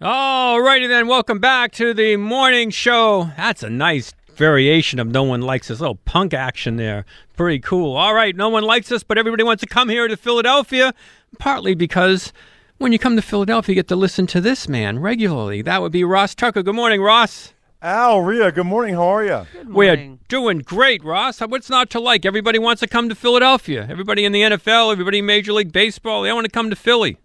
[0.00, 3.30] All righty then, welcome back to the morning show.
[3.38, 5.80] That's a nice variation of No One Likes Us.
[5.80, 7.06] little punk action there.
[7.34, 7.96] Pretty cool.
[7.96, 10.92] All right, no one likes us, but everybody wants to come here to Philadelphia,
[11.38, 12.34] partly because
[12.76, 15.62] when you come to Philadelphia, you get to listen to this man regularly.
[15.62, 16.62] That would be Ross Tucker.
[16.62, 17.54] Good morning, Ross.
[17.80, 18.96] Al, Rhea, good morning.
[18.96, 19.46] How are you?
[19.64, 21.40] We're doing great, Ross.
[21.40, 22.26] What's not to like?
[22.26, 23.86] Everybody wants to come to Philadelphia.
[23.88, 27.16] Everybody in the NFL, everybody in Major League Baseball, they want to come to Philly.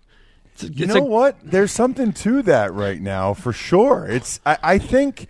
[0.63, 1.37] It's, you know a, what?
[1.43, 4.07] There's something to that right now, for sure.
[4.07, 5.27] It's I, I, think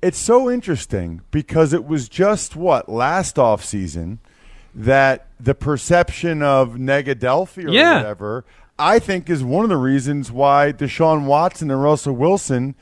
[0.00, 4.18] it's so interesting because it was just what last off season
[4.74, 7.96] that the perception of Negadelphia or yeah.
[7.98, 8.44] whatever
[8.78, 12.74] I think is one of the reasons why Deshaun Watson and Russell Wilson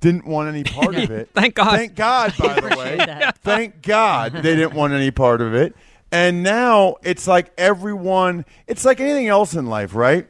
[0.00, 1.30] didn't want any part of it.
[1.34, 1.70] Thank God.
[1.72, 3.30] Thank God, by the way.
[3.42, 5.74] Thank God they didn't want any part of it.
[6.10, 10.28] And now it's like everyone, it's like anything else in life, right?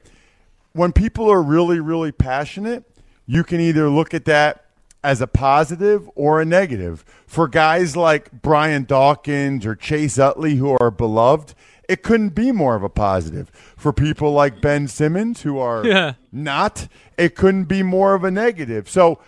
[0.78, 2.84] When people are really, really passionate,
[3.26, 4.64] you can either look at that
[5.02, 7.04] as a positive or a negative.
[7.26, 11.54] For guys like Brian Dawkins or Chase Utley, who are beloved,
[11.88, 13.50] it couldn't be more of a positive.
[13.76, 16.14] For people like Ben Simmons, who are yeah.
[16.30, 18.88] not, it couldn't be more of a negative.
[18.88, 19.18] So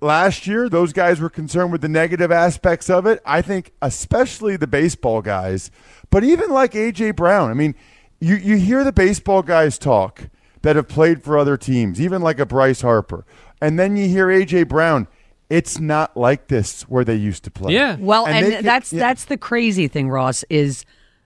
[0.00, 3.20] last year, those guys were concerned with the negative aspects of it.
[3.24, 5.70] I think, especially the baseball guys,
[6.10, 7.12] but even like A.J.
[7.12, 7.50] Brown.
[7.50, 7.74] I mean,
[8.20, 10.28] you, you hear the baseball guys talk
[10.68, 13.24] that have played for other teams, even like a Bryce Harper.
[13.58, 15.08] And then you hear AJ Brown.
[15.48, 17.72] It's not like this where they used to play.
[17.72, 17.96] Yeah.
[17.98, 18.98] Well, and, and that's yeah.
[18.98, 20.84] that's the crazy thing, Ross, is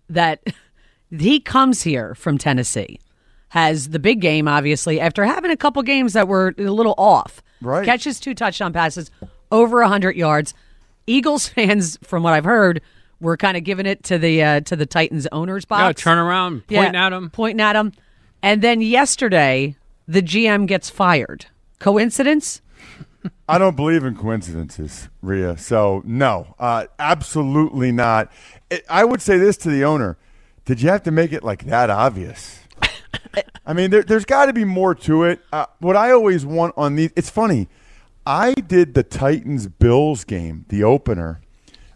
[0.08, 0.46] that
[1.10, 3.00] he comes here from Tennessee,
[3.48, 7.42] has the big game, obviously, after having a couple games that were a little off.
[7.60, 7.84] Right.
[7.84, 9.10] Catches two touchdown passes,
[9.50, 10.54] over hundred yards.
[11.08, 12.80] Eagles fans, from what I've heard,
[13.18, 15.82] were kind of giving it to the uh, to the Titans owners box.
[15.82, 17.92] Yeah, turn around, pointing yeah, at him, pointing at him.
[18.42, 19.76] And then yesterday,
[20.08, 21.46] the GM gets fired.
[21.78, 22.60] Coincidence?
[23.48, 25.56] I don't believe in coincidences, Rhea.
[25.56, 28.32] So, no, uh, absolutely not.
[28.70, 30.16] It, I would say this to the owner
[30.64, 32.60] Did you have to make it like that obvious?
[33.66, 35.40] I mean, there, has got to be more to it.
[35.52, 37.68] Uh, what I always want on these, it's funny.
[38.26, 41.40] I did the Titans Bills game, the opener,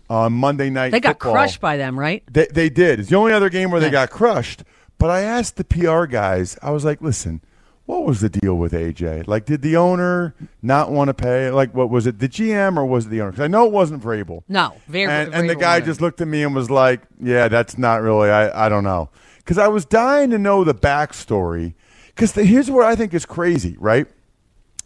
[0.09, 0.91] on Monday night.
[0.91, 1.33] They got football.
[1.33, 2.23] crushed by them, right?
[2.31, 3.01] They, they did.
[3.01, 3.89] It's the only other game where yeah.
[3.89, 4.65] they got crushed.
[4.99, 7.43] But I asked the PR guys, I was like, listen,
[7.85, 9.29] what was the deal with AJ?
[9.29, 11.51] Like, did the owner not want to pay?
[11.51, 13.31] Like, what was it, the GM or was it the owner?
[13.31, 14.43] Because I know it wasn't Vrabel.
[14.49, 15.11] No, very.
[15.11, 18.31] And, and the guy just looked at me and was like, yeah, that's not really,
[18.31, 19.11] I, I don't know.
[19.39, 21.75] Because I was dying to know the backstory.
[22.09, 24.07] Because here's what I think is crazy, right?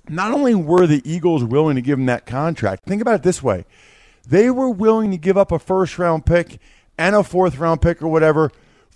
[0.08, 3.42] Not only were the Eagles willing to give him that contract, think about it this
[3.42, 3.64] way
[4.26, 6.60] they were willing to give up a first round pick
[6.98, 8.50] and a fourth round pick or whatever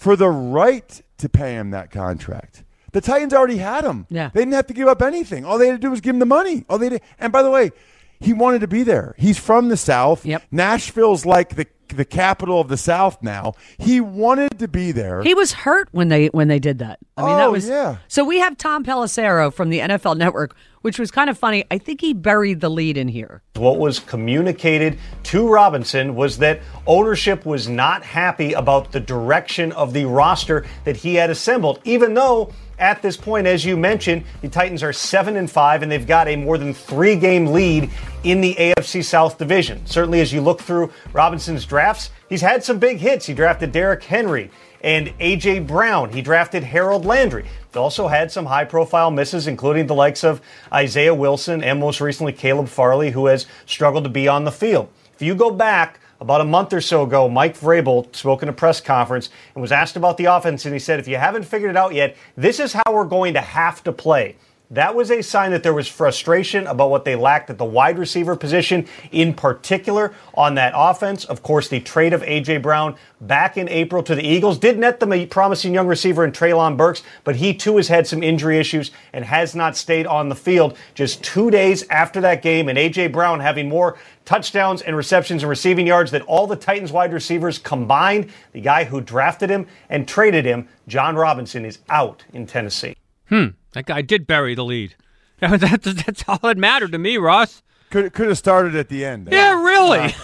[0.04, 2.62] for the right to pay him that contract.
[2.92, 4.06] The Titans already had him.
[4.10, 4.28] Yeah.
[4.34, 5.47] They didn't have to give up anything.
[5.47, 6.66] All they had to do was give him the money.
[6.69, 7.00] All they did.
[7.19, 7.72] And by the way,
[8.20, 9.14] he wanted to be there.
[9.16, 10.26] He's from the South.
[10.26, 10.43] Yep.
[10.50, 13.54] Nashville's like the the capital of the South now.
[13.78, 15.22] He wanted to be there.
[15.22, 16.98] He was hurt when they when they did that.
[17.16, 17.97] I mean, oh, that was yeah.
[18.09, 20.54] So we have Tom Pelissero from the NFL Network,
[20.84, 21.65] which was kind of funny.
[21.71, 23.41] I think he buried the lead in here.
[23.55, 29.94] What was communicated to Robinson was that ownership was not happy about the direction of
[29.94, 34.49] the roster that he had assembled, even though at this point, as you mentioned, the
[34.49, 37.88] Titans are seven and five, and they've got a more than three game lead
[38.23, 39.87] in the AFC South division.
[39.87, 43.25] Certainly, as you look through Robinson's drafts, he's had some big hits.
[43.25, 44.50] He drafted Derrick Henry
[44.82, 45.61] and A.J.
[45.61, 46.12] Brown.
[46.12, 47.47] He drafted Harold Landry.
[47.76, 50.41] Also had some high profile misses, including the likes of
[50.73, 54.88] Isaiah Wilson and most recently Caleb Farley, who has struggled to be on the field.
[55.15, 58.53] If you go back about a month or so ago, Mike Vrabel spoke in a
[58.53, 61.71] press conference and was asked about the offense, and he said, if you haven't figured
[61.71, 64.37] it out yet, this is how we're going to have to play.
[64.75, 67.97] That was a sign that there was frustration about what they lacked at the wide
[67.97, 71.25] receiver position, in particular on that offense.
[71.25, 72.59] Of course, the trade of A.J.
[72.59, 76.32] Brown back in April to the Eagles did net them a promising young receiver in
[76.32, 80.29] Treylon Burks, but he too has had some injury issues and has not stayed on
[80.29, 80.77] the field.
[80.94, 83.09] Just two days after that game, and A.J.
[83.09, 87.61] Brown having more touchdowns and receptions and receiving yards than all the Titans wide receivers
[87.61, 88.29] combined.
[88.50, 92.97] The guy who drafted him and traded him, Jon Robinson, is out in Tennessee.
[93.29, 93.50] Hmm.
[93.75, 94.94] That guy did bury the lead.
[95.41, 97.62] that's, that's all that mattered to me, Ross.
[97.91, 99.29] Could could have started at the end.
[99.31, 100.15] Yeah, really.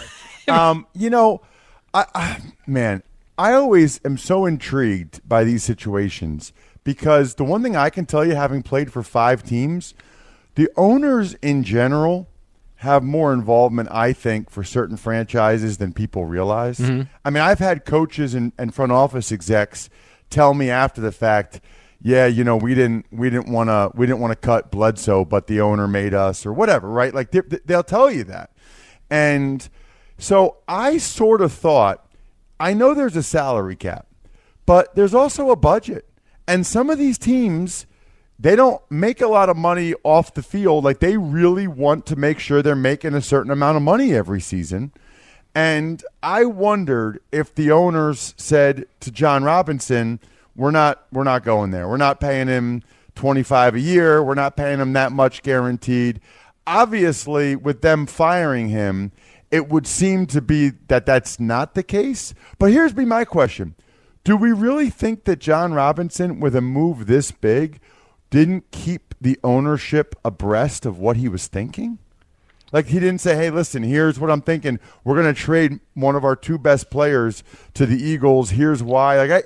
[0.49, 1.43] um, you know,
[1.93, 3.03] I, I man,
[3.37, 6.53] I always am so intrigued by these situations
[6.85, 9.95] because the one thing I can tell you, having played for five teams,
[10.55, 12.29] the owners in general
[12.77, 16.79] have more involvement, I think, for certain franchises than people realize.
[16.79, 17.03] Mm-hmm.
[17.25, 19.91] I mean, I've had coaches and, and front office execs
[20.31, 21.61] tell me after the fact,
[22.03, 25.25] yeah, you know, we didn't we didn't want to we didn't want to cut Bledsoe,
[25.25, 27.15] but the owner made us or whatever, right?
[27.15, 28.51] Like they, they'll tell you that,
[29.11, 29.69] and
[30.19, 32.07] so I sort of thought,
[32.59, 34.07] I know there's a salary cap,
[34.67, 36.09] but there's also a budget,
[36.49, 37.87] and some of these teams
[38.41, 40.83] they don't make a lot of money off the field.
[40.83, 44.41] Like they really want to make sure they're making a certain amount of money every
[44.41, 44.93] season.
[45.55, 50.21] And I wondered if the owners said to Jon Robinson,
[50.61, 51.89] "We're not, we're not going there.
[51.89, 52.83] We're not paying him
[53.15, 54.23] twenty five a year.
[54.23, 56.21] We're not paying him that much guaranteed."
[56.67, 59.13] Obviously, with them firing him,
[59.51, 62.35] it would seem to be that that's not the case.
[62.59, 63.75] But here's be my question:
[64.23, 67.81] Do we really think that Jon Robinson, with a move this big,
[68.29, 71.99] didn't keep the ownership abreast of what he was thinking?
[72.73, 74.79] Like he didn't say, "Hey, listen, here's what I'm thinking.
[75.03, 77.43] We're going to trade one of our two best players
[77.75, 78.51] to the Eagles.
[78.51, 79.43] Here's why." Like I,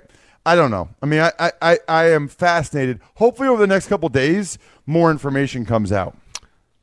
[0.46, 0.90] I don't know.
[1.02, 3.00] I mean, I, I, I am fascinated.
[3.16, 6.16] Hopefully, over the next couple days, more information comes out.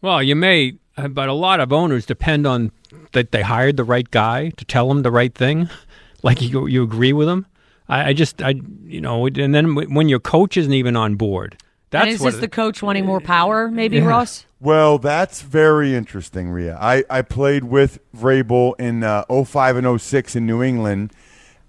[0.01, 2.71] Well, you may, uh, but a lot of owners depend on
[3.11, 5.69] that they hired the right guy to tell them the right thing.
[6.23, 7.47] Like you, you agree with them.
[7.89, 8.53] I, I just, I,
[8.85, 11.57] you know, and then when your coach isn't even on board,
[11.89, 14.45] that's and is what this the coach wanting more power, maybe, Ross?
[14.59, 16.77] Well, that's very interesting, Rhea.
[16.79, 21.11] I, I played with Vrabel in uh, 05 and 06 in New England,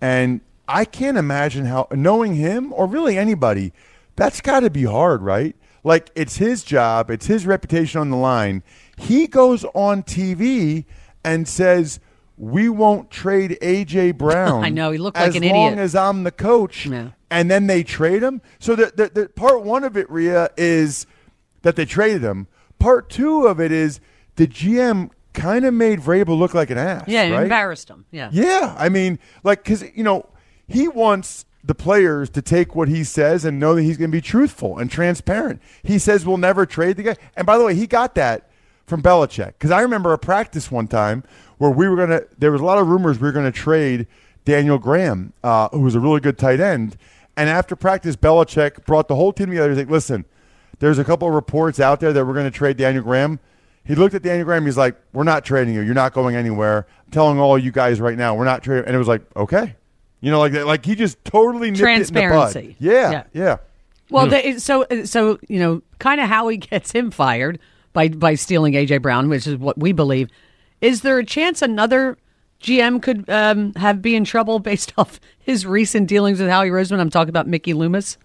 [0.03, 3.73] and I can't imagine how, knowing him or really anybody,
[4.17, 5.57] that's got to be hard, right?
[5.85, 8.63] Like, it's his job, it's his reputation on the line.
[8.97, 10.85] He goes on TV
[11.25, 11.99] and says,
[12.37, 14.65] we won't trade AJ Brown.
[14.65, 15.55] I know, he looked like an idiot.
[15.55, 16.87] As long as I'm the coach.
[16.87, 17.11] Yeah.
[17.31, 18.43] And then they trade him.
[18.59, 21.07] So the, the, the part one of it, Rhea, is
[21.63, 22.47] that they traded him.
[22.79, 24.01] Part two of it is
[24.37, 27.05] the GM kind of made Vrabel look like an ass.
[27.07, 27.45] Yeah, right?
[27.45, 28.05] embarrassed him.
[28.11, 28.29] Yeah.
[28.33, 30.27] Yeah, I mean, like, because you know,
[30.73, 34.17] he wants the players to take what he says and know that he's going to
[34.17, 35.63] be truthful and transparent.
[35.83, 37.17] He says we'll never trade the guy.
[37.37, 38.51] And by the way, he got that
[38.87, 41.23] from Belichick because I remember a practice one time
[41.59, 42.27] where we were going to.
[42.39, 44.07] There was a lot of rumors we were going to trade
[44.45, 46.97] Daniel Graham, uh, who was a really good tight end.
[47.37, 49.71] And after practice, Belichick brought the whole team together.
[49.71, 50.25] He's like, "Listen,
[50.81, 53.39] there's a couple of reports out there that we're going to trade Daniel Graham."
[53.85, 54.67] He looked at Daniel Graham.
[54.67, 55.81] He's like, "We're not trading you.
[55.81, 56.87] You're not going anywhere.
[57.07, 59.77] I'm telling all you guys right now, we're not trading." And it was like, "Okay."
[60.23, 62.59] You know, like that, like he just totally nipped Transparency.
[62.59, 62.77] It in the bud.
[62.79, 63.25] Yeah, Yeah.
[63.35, 63.57] yeah.
[64.09, 67.59] Well, they, so so you know, kind of how he gets him fired
[67.93, 70.29] by by stealing AJ Brown, which is what we believe.
[70.81, 72.17] Is there a chance another
[72.61, 77.01] GM could um, have be in trouble based off his recent dealings with Howie Roseman?
[77.01, 78.17] I'm talking about Mickey Loomis.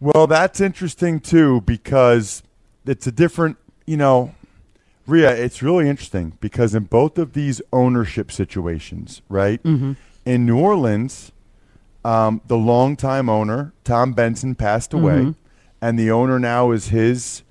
[0.00, 2.42] Well, that's interesting too because
[2.84, 4.34] it's a different, you know,
[5.06, 9.62] Rhea, it's really interesting because in both of these ownership situations, right?
[9.62, 9.92] Mm-hmm.
[10.24, 11.32] In New Orleans,
[12.04, 15.30] um, the longtime owner, Tom Benson, passed away, Mm-hmm.
[15.82, 17.42] and the owner now is his.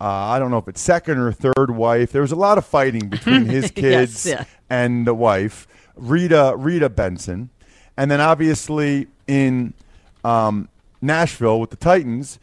[0.00, 2.10] Uh, I don't know if it's second or third wife.
[2.10, 4.44] There was a lot of fighting between his kids yeah.
[4.68, 7.50] and the wife, Rita Rita Benson,
[7.96, 9.74] and then obviously in
[10.24, 10.68] um,
[11.00, 12.40] Nashville with the Titans,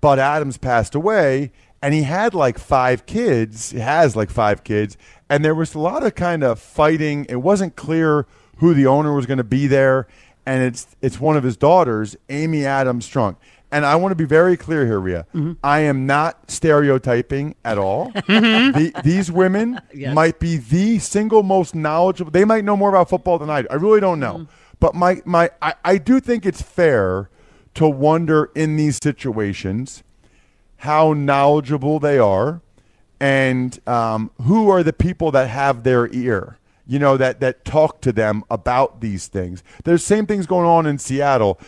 [0.00, 1.50] Bud Adams passed away,
[1.82, 3.70] and he had like five kids.
[3.72, 4.96] He has like five kids,
[5.28, 7.26] and there was a lot of kind of fighting.
[7.28, 8.26] It wasn't clear
[8.60, 10.06] who the owner was going to be there,
[10.46, 13.36] and it's it's one of his daughters, Amy Adams Strunk.
[13.72, 15.26] And I want to be very clear here, Rhea.
[15.62, 18.10] I am not stereotyping at all.
[18.26, 20.12] The- these women Yes.
[20.14, 22.32] might be the single most knowledgeable.
[22.32, 23.68] They might know more about football than I do.
[23.70, 24.46] I really don't know.
[24.80, 27.28] But my, my I, I do think it's fair
[27.74, 30.02] to wonder in these situations
[30.78, 32.60] how knowledgeable they are
[33.20, 36.56] and um, who are the people that have their ear
[36.90, 40.86] you know that that talk to them about these things there's same things going on
[40.86, 41.58] in seattle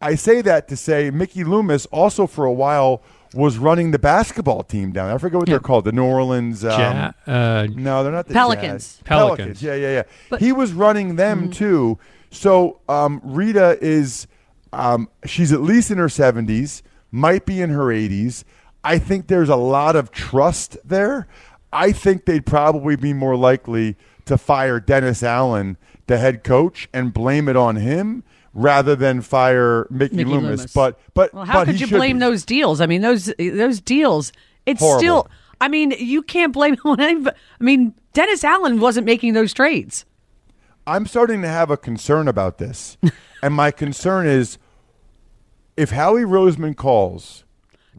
[0.00, 3.02] i say that to say mickey loomis also for a while
[3.34, 5.10] was running the basketball team down.
[5.10, 5.84] I forget what they're called.
[5.84, 6.64] The New Orleans.
[6.64, 8.96] Um, Ja- uh, no, they're not the Pelicans.
[8.96, 9.02] Jazz.
[9.04, 9.62] Pelicans.
[9.62, 10.02] Yeah, yeah, yeah.
[10.30, 11.98] But- he was running them too.
[12.30, 14.28] So um, Rita is,
[14.72, 18.46] um, she's at least in her seventies, might be in her eighties.
[18.82, 21.28] I think there's a lot of trust there.
[21.70, 23.96] I think they'd probably be more likely
[24.28, 28.22] to fire Dennis Allen, the head coach, and blame it on him
[28.54, 30.42] rather than fire Mickey, Mickey Loomis.
[30.60, 30.72] Loomis.
[30.72, 32.20] But but Well, how but could you blame be.
[32.20, 32.80] those deals?
[32.80, 34.32] I mean, those those deals.
[34.66, 34.98] It's Horrible.
[35.00, 35.28] still.
[35.60, 37.36] I mean, you can't blame it on anybody.
[37.60, 40.04] I mean, Dennis Allen wasn't making those trades.
[40.86, 42.96] I'm starting to have a concern about this.
[43.42, 44.56] and my concern is
[45.76, 47.44] if Howie Roseman calls,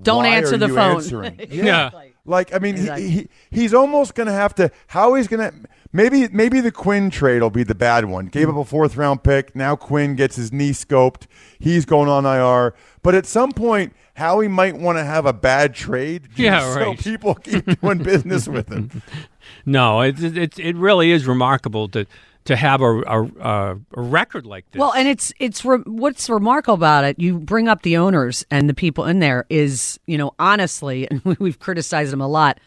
[0.02, 0.96] Don't why answer are the you phone.
[0.96, 1.40] answering?
[1.50, 1.92] Yeah.
[2.26, 3.10] Like I mean, he- Exactly.
[3.10, 4.72] he, he's almost going to have to.
[4.88, 8.28] Howie's going to maybe maybe the Quinn trade will be the bad one.
[8.28, 8.58] Gave mm-hmm.
[8.58, 9.56] up a fourth round pick.
[9.56, 11.28] Now Quinn gets his knee scoped.
[11.60, 12.74] He's going on IR.
[13.02, 16.28] But at some point, Howie might want to have a bad trade.
[16.36, 17.00] Yeah, so right.
[17.00, 19.02] people keep doing business with him.
[19.66, 22.06] no, it, it it really is remarkable to
[22.46, 24.80] to have a a, a, a record like this.
[24.80, 27.20] Well, and it's it's re- what's remarkable about it.
[27.20, 31.24] You bring up the owners and the people in there is you know honestly, and
[31.40, 32.60] we've criticized them a lot.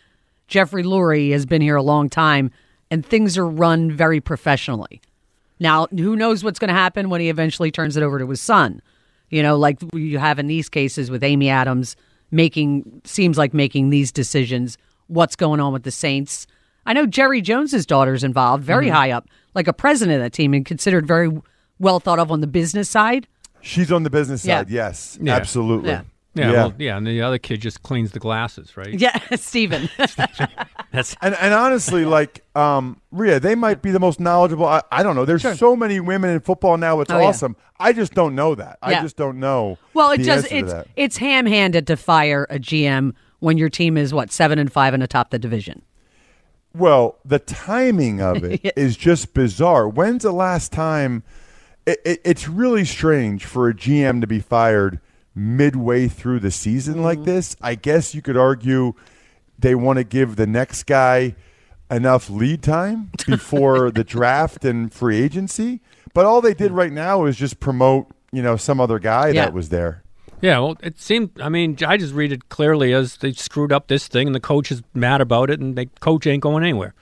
[0.48, 2.50] Jeffrey Lurie has been here a long time,
[2.92, 5.00] and things are run very professionally.
[5.58, 8.40] Now, who knows what's going to happen when he eventually turns it over to his
[8.40, 8.82] son?
[9.30, 11.96] You know, like you have in these cases with Amy Adams
[12.30, 14.76] making seems like making these decisions.
[15.06, 16.46] What's going on with the Saints?
[16.84, 18.94] I know Jerry Jones's daughter's involved, very Mm-hmm.
[18.94, 21.30] high up, like a president of that team, and considered very
[21.78, 23.26] well thought of on the business side.
[23.62, 24.58] She's on the business Yeah.
[24.58, 24.70] side.
[24.70, 25.36] Yes, Yeah.
[25.36, 25.90] absolutely.
[25.90, 26.02] Yeah.
[26.34, 28.98] Yeah, Well, yeah, and the other kid just cleans the glasses, right?
[28.98, 29.88] Yeah, Stephen.
[30.92, 34.66] That's And and honestly, like um, Rhea, they might be the most knowledgeable.
[34.66, 35.24] I, I don't know.
[35.24, 37.00] There's so many women in football now.
[37.00, 37.26] It's Oh, yeah.
[37.26, 37.56] awesome.
[37.78, 38.78] I just don't know that.
[38.82, 39.78] I just don't know.
[39.94, 40.46] well, it the does.
[40.50, 44.72] It's it's ham handed to fire a GM when your team is what seven and
[44.72, 45.82] five and atop the division.
[46.74, 49.86] Well, the timing of it is just bizarre.
[49.88, 51.22] When's the last time?
[51.84, 55.00] It, it, it's really strange for a GM to be fired
[55.34, 57.02] midway through the season Mm-hmm.
[57.04, 57.56] like this.
[57.60, 58.94] I guess you could argue
[59.58, 61.34] they want to give the next guy
[61.90, 65.80] enough lead time before the draft and free agency.
[66.14, 69.44] But all they did right now is just promote, you know, some other guy Yeah.
[69.46, 70.02] that was there.
[70.40, 71.40] Yeah, well, it seemed.
[71.40, 74.40] I mean, I just read it clearly as they screwed up this thing, and the
[74.40, 76.94] coach is mad about it, and the coach ain't going anywhere.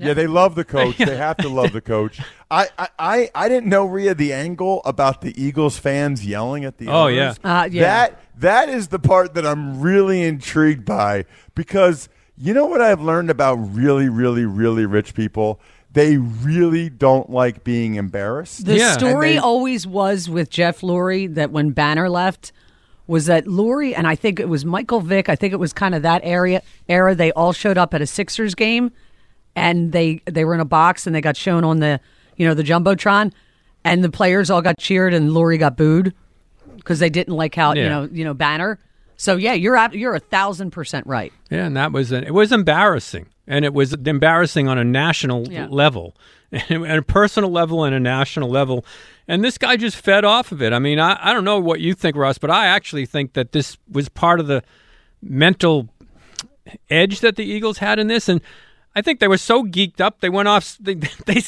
[0.00, 0.96] Yeah, they love the coach.
[0.98, 2.20] They have to love the coach.
[2.50, 6.78] I, I, I, I didn't know Rhea the angle about the Eagles fans yelling at
[6.78, 7.38] the Oh, owners.
[7.44, 7.60] yeah.
[7.60, 7.82] Uh, yeah.
[7.82, 13.00] That that is the part that I'm really intrigued by because you know what I've
[13.02, 15.60] learned about really, really, really rich people?
[15.92, 18.64] They really don't like being embarrassed.
[18.64, 18.92] The Yeah.
[18.92, 22.52] story they- always was with Jeff Lurie that when Banner left
[23.06, 25.28] was that Lurie and I think it was Michael Vick.
[25.28, 27.14] I think it was kind of that area era.
[27.14, 28.92] They all showed up at a Sixers game,
[29.56, 32.00] and they they were in a box and they got shown on the
[32.36, 33.32] you know the jumbotron,
[33.84, 36.14] and the players all got cheered and Lurie got booed
[36.76, 38.78] because they didn't like how you know you know Banner.
[39.16, 41.32] So yeah, you're you're a thousand percent right.
[41.50, 45.66] Yeah, and that was it was embarrassing, and it was embarrassing on a national Yeah.
[45.68, 46.16] level,
[46.52, 48.84] and a personal level, and a national level.
[49.28, 50.72] And this guy just fed off of it.
[50.72, 53.52] I mean, I, I don't know what you think, Russ, but I actually think that
[53.52, 54.62] this was part of the
[55.22, 55.88] mental
[56.88, 58.40] edge that the Eagles had in this, and
[58.94, 60.76] I think they were so geeked up they went off.
[60.80, 60.94] They
[61.26, 61.42] they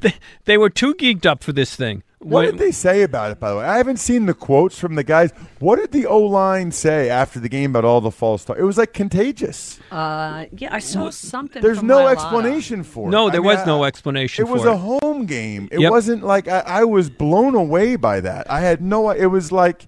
[0.00, 0.14] they,
[0.44, 2.02] they were too geeked up for this thing.
[2.18, 3.64] What When- did they say about it, by the way?
[3.64, 5.32] I haven't seen the quotes from the guys.
[5.58, 8.58] What did the O line say after the game about all the false start?
[8.58, 9.80] It was like contagious.
[9.90, 11.62] Uh, yeah, I saw something.
[11.62, 12.12] There's from no Mailata.
[12.12, 13.10] explanation for it.
[13.10, 15.00] No, I there mean, was no explanation It was for a it.
[15.00, 15.68] home game.
[15.72, 15.90] It Yep.
[15.90, 18.50] wasn't like I, I was blown away by that.
[18.50, 19.08] I had no.
[19.10, 19.86] It was like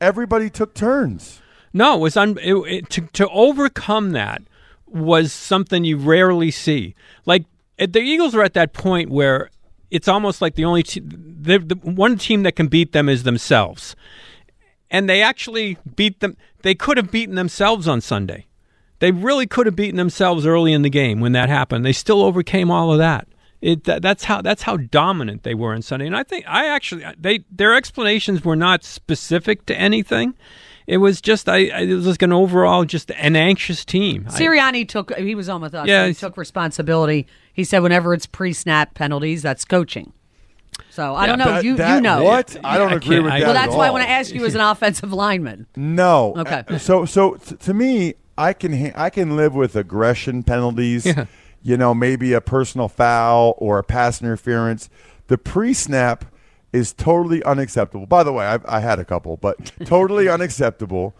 [0.00, 1.40] everybody took turns.
[1.72, 4.42] No, it was un- it, it, to to overcome that
[4.90, 6.94] was something you rarely see.
[7.26, 7.44] Like
[7.78, 9.50] eh, the Eagles are at that point where
[9.90, 13.22] it's almost like the only te- the, the one team that can beat them is
[13.22, 13.96] themselves,
[14.90, 16.36] and they actually beat them.
[16.62, 18.46] They could have beaten themselves on Sunday.
[19.00, 21.84] They really could have beaten themselves early in the game when that happened.
[21.84, 23.26] They still overcame all of that.
[23.60, 26.06] It that, that's how that's how dominant they were on Sunday.
[26.06, 30.34] And I think I actually they their explanations were not specific to anything.
[30.90, 34.24] It was just I, I it was like an overall just an anxious team.
[34.28, 35.86] I- Sirianni took he was on with us.
[35.86, 37.26] Yeah, he took responsibility.
[37.52, 40.12] He said whenever it's pre-snap penalties, that's coaching.
[40.90, 41.44] So I don't know.
[41.44, 42.56] That- you that- you know what?
[42.64, 43.46] I don't I agree can't- with I- that.
[43.46, 45.66] Well, at that's why I want to ask you as an offensive lineman.
[45.76, 46.34] No.
[46.36, 46.64] Okay.
[46.78, 51.06] So so t- to me, I can ha- I can live with aggression penalties.
[51.06, 51.26] Yeah.
[51.62, 54.88] You know, maybe a personal foul or a pass interference.
[55.28, 56.24] The pre-snap
[56.72, 58.06] is totally unacceptable.
[58.06, 61.14] By the way, I've, I had a couple, but totally unacceptable.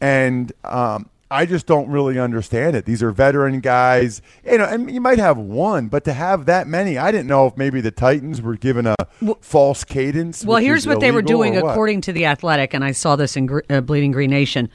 [0.00, 2.84] and um, I just don't really understand it.
[2.84, 6.66] These are veteran guys, you know, and you might have one, but to have that
[6.66, 8.94] many, I didn't know if maybe the Titans were given a
[9.40, 10.44] false cadence.
[10.44, 13.48] Well, here's what they were doing according to the Athletic, and I saw this in
[13.70, 14.68] uh, Bleeding Green Nation.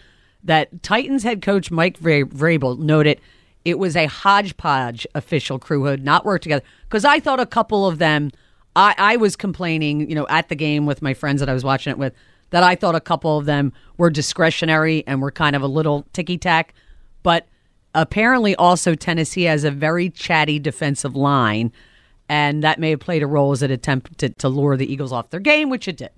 [0.44, 3.22] That Titans head coach Mike Vra- Vrabel noted
[3.64, 6.64] it was a hodgepodge official crew who had not worked together.
[6.90, 8.32] Because I thought a couple of them,
[8.78, 11.64] I, I was complaining, you know, at the game with my friends that I was
[11.64, 12.14] watching it with,
[12.52, 16.06] that I thought a couple of them were discretionary and were kind of a little
[16.14, 16.74] ticky tack.
[17.24, 17.48] But
[17.96, 21.74] apparently, also Tennessee has a very chatty defensive line,
[22.30, 25.30] and that may have played a role as it attempted to lure the Eagles off
[25.32, 26.12] their game, which it did.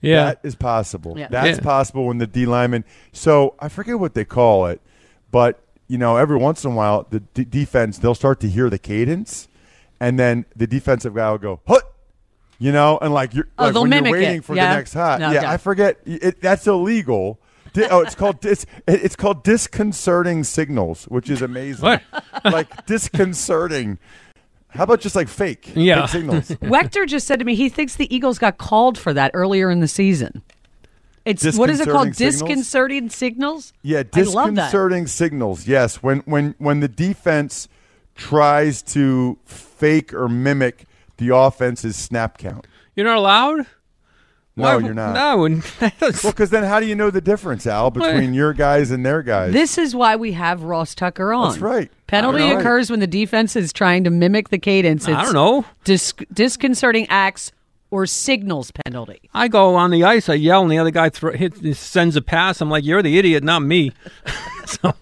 [0.00, 0.24] Yeah.
[0.24, 1.16] That is possible.
[1.16, 1.28] Yeah.
[1.30, 1.64] That's Yeah.
[1.64, 2.84] possible when the D lineman.
[3.12, 4.80] So I forget what they call it,
[5.30, 8.68] but you know, every once in a while, the d- defense they'll start to hear
[8.68, 9.46] the cadence,
[10.00, 11.91] and then the defensive guy will go hut,
[12.62, 14.44] you know, and like you're Oh, like when you're waiting it.
[14.44, 14.70] for Yeah.
[14.70, 15.18] the next hot.
[15.20, 15.50] No, yeah, yeah.
[15.50, 15.98] I forget.
[16.06, 17.40] It, that's illegal.
[17.72, 21.82] Di- oh, it's called dis- It's called disconcerting signals, which is amazing.
[21.82, 22.02] What?
[22.44, 23.98] like disconcerting.
[24.68, 25.72] How about just like fake?
[25.74, 26.02] Yeah.
[26.06, 26.48] Fake signals.
[26.62, 29.80] Wechter just said to me he thinks the Eagles got called for that earlier in
[29.80, 30.42] the season.
[31.24, 32.08] It's what is it called?
[32.14, 33.10] Disconcerting signals?
[33.10, 33.72] Disconcerting signals.
[33.82, 34.54] Yeah, I love that.
[34.66, 35.66] disconcerting signals.
[35.66, 37.68] Yes, when when when the defense
[38.14, 40.84] tries to fake or mimic
[41.26, 42.66] the offense's snap count.
[42.96, 43.66] You're not allowed?
[44.54, 45.14] No, Why- you're not.
[45.14, 45.44] No.
[45.46, 45.62] and
[46.00, 49.22] Well, because then how do you know the difference, Al, between your guys and their
[49.22, 49.52] guys?
[49.52, 51.50] This is why we have Ross Tucker on.
[51.50, 51.90] That's right.
[52.06, 52.60] Penalty That's right.
[52.60, 55.08] occurs when the defense is trying to mimic the cadence.
[55.08, 55.64] I don't know.
[55.84, 57.50] Dis- disconcerting acts
[57.90, 59.20] or signals penalty.
[59.32, 62.22] I go on the ice, I yell, and the other guy thro- hits, sends a
[62.22, 62.60] pass.
[62.60, 63.92] I'm like, "You're the idiot, not me."
[64.66, 64.92] so,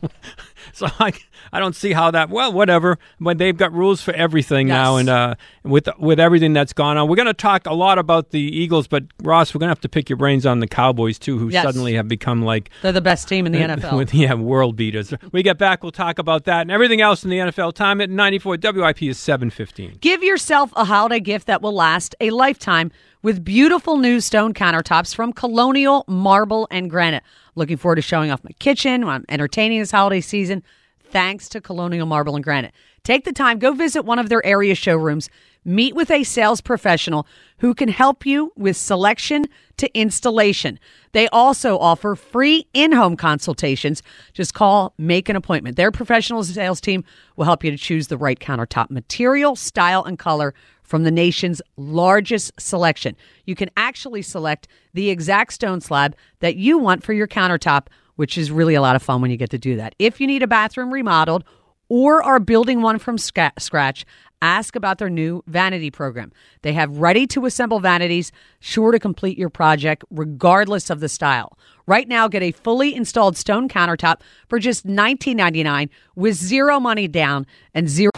[0.72, 1.12] so I,
[1.52, 2.30] I don't see how that.
[2.30, 2.98] Well, whatever.
[3.18, 7.08] But they've got rules for everything now, and uh, with with everything that's gone on,
[7.08, 8.86] we're going to talk a lot about the Eagles.
[8.86, 11.48] But Ross, we're going to have to pick your brains on the Cowboys too, who
[11.48, 11.64] Yes.
[11.64, 13.96] suddenly have become like They're the best team in the NFL.
[13.96, 15.12] with yeah world beaters.
[15.32, 17.74] We get back, we'll talk about that and everything else in the NFL.
[17.74, 20.00] Time at 94 WIP is 7:15.
[20.00, 22.90] Give yourself a holiday gift that will last a lifetime
[23.22, 27.22] with beautiful new stone countertops from Colonial Marble and Granite.
[27.54, 30.62] Looking forward to showing off my kitchen while I'm entertaining this holiday season.
[31.10, 32.72] Thanks to Colonial Marble and Granite.
[33.02, 35.28] Take the time, go visit one of their area showrooms,
[35.64, 37.26] meet with a sales professional
[37.58, 39.46] who can help you with selection
[39.78, 40.78] to installation.
[41.12, 44.02] They also offer free in home consultations.
[44.34, 45.76] Just call, make an appointment.
[45.76, 50.18] Their professional sales team will help you to choose the right countertop material, style, and
[50.18, 53.16] color from the nation's largest selection.
[53.46, 57.86] You can actually select the exact stone slab that you want for your countertop,
[58.20, 59.94] which is really a lot of fun when you get to do that.
[59.98, 61.42] If you need a bathroom remodeled
[61.88, 64.04] or are building one from scratch,
[64.42, 66.30] ask about their new vanity program.
[66.60, 71.58] They have ready to assemble vanities, sure to complete your project regardless of the style.
[71.86, 77.46] Right now, get a fully installed stone countertop for just $19.99 with zero money down
[77.72, 78.10] and zero.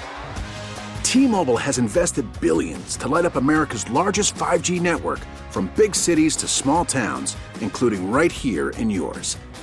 [1.05, 6.49] T-Mobile has invested billions to light up America's largest 5G network from big cities to
[6.49, 9.37] small towns, including right here in yours.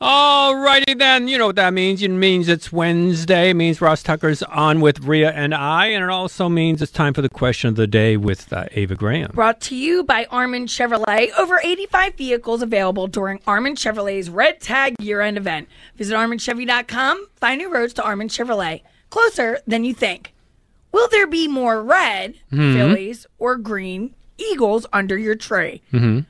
[0.00, 1.26] All righty then.
[1.26, 2.00] You know what that means.
[2.02, 3.50] It means it's Wednesday.
[3.50, 5.86] It means Ross Tucker's on with Rhea and I.
[5.86, 8.94] And it also means it's time for the question of the day with uh, Ava
[8.94, 9.32] Graham.
[9.34, 11.30] Brought to you by Armin Chevrolet.
[11.36, 15.68] Over 85 vehicles available during Armin Chevrolet's Red Tag year end event.
[15.96, 17.26] Visit ArminChevy.com.
[17.34, 18.82] Find new roads to Armin Chevrolet.
[19.10, 20.32] Closer than you think.
[20.92, 22.74] Will there be more red Mhm.
[22.74, 25.82] Phillies or green Eagles under your tree?
[25.92, 26.20] Mm-hmm.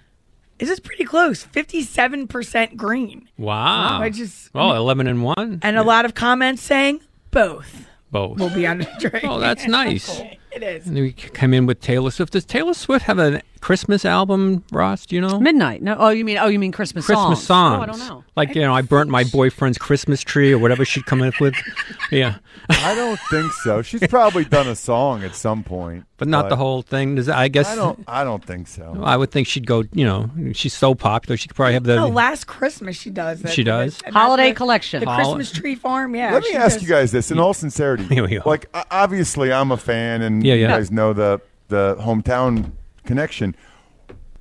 [0.58, 3.28] This is pretty close 57% green.
[3.38, 4.00] Wow.
[4.00, 5.60] I just oh, 11 and 1.
[5.62, 8.38] And a lot of comments saying both Both.
[8.38, 9.20] will be on the tree.
[9.22, 10.20] Oh, that's nice.
[10.52, 10.86] it is.
[10.86, 12.32] And then we come in with Taylor Swift.
[12.32, 15.06] Does Taylor Swift have a Christmas album, Ross?
[15.06, 15.38] Do you know?
[15.38, 15.82] Midnight.
[15.82, 15.96] No.
[15.98, 16.38] Oh, you mean?
[16.38, 17.46] Oh, you mean Christmas, Christmas songs?
[17.46, 17.78] songs.
[17.78, 18.24] Oh, I don't know.
[18.36, 21.54] Like, you know, I burnt my boyfriend's Christmas tree or whatever she'd come up with.
[22.10, 22.36] Yeah.
[22.70, 23.82] I don't think so.
[23.82, 27.16] She's probably done a song at some point, But not the whole thing.
[27.16, 28.02] Does I guess I don't.
[28.08, 28.98] I don't think so.
[29.02, 31.36] I would think she'd go, you know, she's so popular.
[31.36, 31.98] She could probably have the.
[31.98, 33.50] Oh, last Christmas she does it.
[33.50, 33.98] She does?
[34.06, 35.00] And Holiday the- collection.
[35.00, 36.32] The Hol- Christmas tree farm, yeah.
[36.32, 38.04] Let me she ask does- you guys this in all sincerity.
[38.08, 38.42] Here we go.
[38.48, 42.72] Like, o- obviously, I'm a fan, and Yeah, you guys know the the hometown
[43.08, 43.56] connection.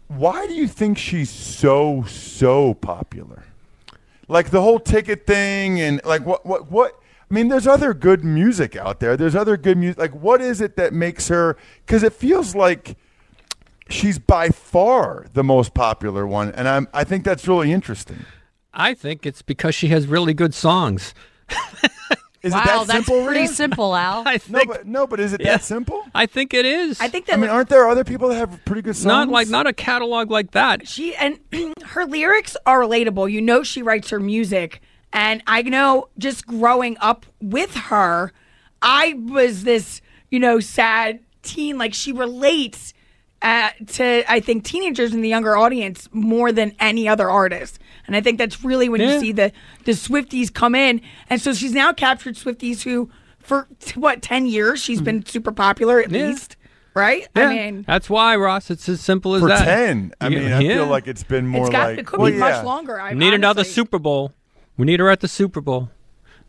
[0.08, 3.44] Why do you think she's so so popular?
[4.28, 7.00] Like the whole ticket thing, and like what what what?
[7.30, 9.18] I mean, there's other good music out there.
[9.18, 9.98] There's other good music.
[9.98, 11.58] Like, what is it that makes her?
[11.86, 12.96] Because it feels like
[13.90, 18.20] she's by far the most popular one, and I'm I think that's really interesting.
[18.74, 21.14] I think it's because she has really good songs.
[22.48, 23.26] Is wow, it that that's simple?
[23.26, 23.48] pretty Rhea?
[23.50, 24.24] simple, Al.
[24.28, 24.68] I No, think.
[24.68, 25.52] but no, but is it Yeah.
[25.58, 26.04] that simple?
[26.16, 27.00] I think it is.
[27.00, 29.06] I think that I mean, aren't there other people that have pretty good songs?
[29.06, 30.88] not like not a catalog like that.
[30.88, 31.40] she and
[31.86, 33.32] her lyrics are relatable.
[33.32, 34.82] You know she writes her music,
[35.14, 38.32] and I know just growing up with her,
[38.82, 41.78] I was this you know sad teen.
[41.78, 42.94] Like she relates
[43.42, 48.16] uh, to I think teenagers in the younger audience more than any other artist, and
[48.16, 49.14] I think that's really when Yeah.
[49.16, 49.52] you see the
[49.86, 54.82] the Swifties come in, and so she's now captured Swifties who for what ten years
[54.82, 56.16] she's been super popular at Mm-hmm.
[56.16, 56.28] Yeah.
[56.28, 56.56] least.
[56.96, 57.28] Right?
[57.36, 57.50] Yeah.
[57.50, 58.72] I mean, that's why Ross.
[58.72, 59.64] It's as simple as for that.
[59.66, 60.14] ten.
[60.20, 60.74] I Yeah, mean, I yeah.
[60.78, 62.50] feel like it's been more it's got like it could well, be yeah.
[62.50, 63.00] much longer.
[63.00, 64.34] I We need another Super Bowl.
[64.78, 65.92] We need her at the Super Bowl.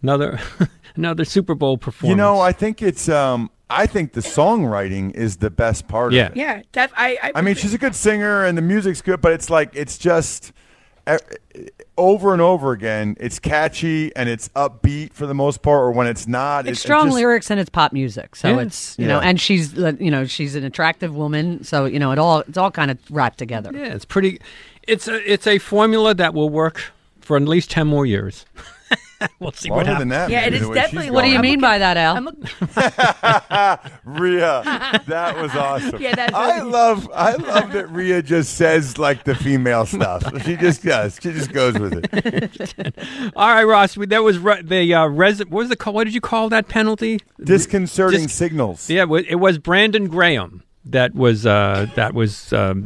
[0.02, 0.38] Another
[0.96, 2.10] another Super Bowl performance.
[2.10, 3.08] You know, I think it's.
[3.10, 6.26] um I think the songwriting is the best part Yeah.
[6.28, 6.36] of it.
[6.38, 9.32] Yeah, def- I, I, I mean, she's a good singer and the music's good, but
[9.32, 10.52] it's like it's just
[11.96, 13.16] over and over again.
[13.18, 16.72] It's catchy and it's upbeat for the most part, or when it's not, It's it-
[16.72, 18.60] it strong just- lyrics and it's pop music, so Yeah.
[18.60, 22.12] it's you know, and she's uh, you know she's an attractive woman, so you know
[22.12, 23.70] it all it's all kind of wrapped together.
[23.74, 24.40] yeah, it's pretty.
[24.86, 26.82] It's a it's a formula that will work
[27.20, 28.46] for at least ten more years.
[29.40, 29.98] we'll see what happens.
[30.00, 30.30] than that.
[30.30, 31.42] Yeah, maybe, it the way definitely she's What do you going.
[31.50, 32.16] mean by that, Al?
[32.16, 32.42] I'm looking,
[34.04, 34.62] Rhea,
[35.06, 36.00] that was awesome.
[36.00, 40.22] Yeah, that's- I love, I love that Rhea just says like the female stuff.
[40.44, 41.18] She just does.
[41.22, 43.32] She just goes with it.
[43.36, 43.96] All right, Ross.
[43.96, 45.38] we- That was re- the uh, res.
[45.40, 45.94] What was the call?
[45.94, 47.20] What did you call that penalty?
[47.42, 48.88] Disconcerting Dis- signals.
[48.90, 52.84] Yeah, wa- it was Brandon Graham that was uh, that was um,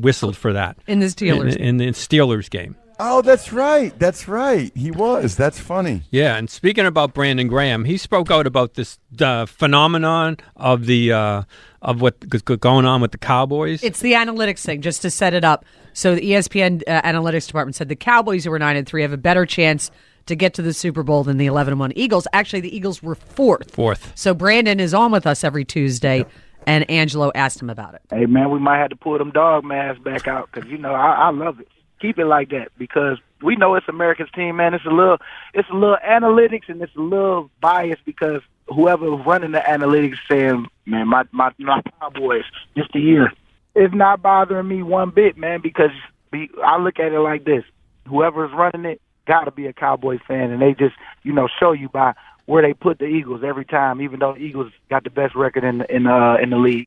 [0.00, 1.56] whistled for that In the Steelers.
[1.56, 2.76] in, in the Steelers game.
[3.00, 3.96] Oh, that's right.
[3.98, 4.70] That's right.
[4.76, 5.36] He was.
[5.36, 6.02] That's funny.
[6.10, 11.12] Yeah, and speaking about Brandon Graham, he spoke out about this uh, phenomenon of the
[11.12, 11.42] uh,
[11.82, 13.82] of what g- g- going on with the Cowboys.
[13.82, 15.64] It's the analytics thing, just to set it up.
[15.92, 19.12] So the ESPN uh, analytics department said the Cowboys, who were nine and three, have
[19.12, 19.90] a better chance
[20.26, 22.28] to get to the Super Bowl than the eleven and one Eagles.
[22.32, 23.74] Actually, the Eagles were fourth.
[23.74, 24.12] Fourth.
[24.14, 26.24] So Brandon is on with us every Tuesday,
[26.66, 28.02] and Angelo asked him about it.
[28.10, 30.94] Hey man, we might have to pull them dog masks back out because you know
[30.94, 31.68] I, I love it.
[32.04, 34.74] Keep it like that because we know it's America's team, man.
[34.74, 35.16] It's a little,
[35.54, 40.66] it's a little analytics and it's a little bias because whoever's running the analytics saying,
[40.84, 42.44] man, my my my Cowboys
[42.76, 43.32] just the year.
[43.74, 45.92] It's not bothering me one bit, man, because
[46.30, 47.64] be, I look at it like this:
[48.06, 51.72] whoever's running it got to be a Cowboys fan, and they just you know show
[51.72, 52.12] you by
[52.44, 55.64] where they put the Eagles every time, even though the Eagles got the best record
[55.64, 56.86] in in uh, in the league.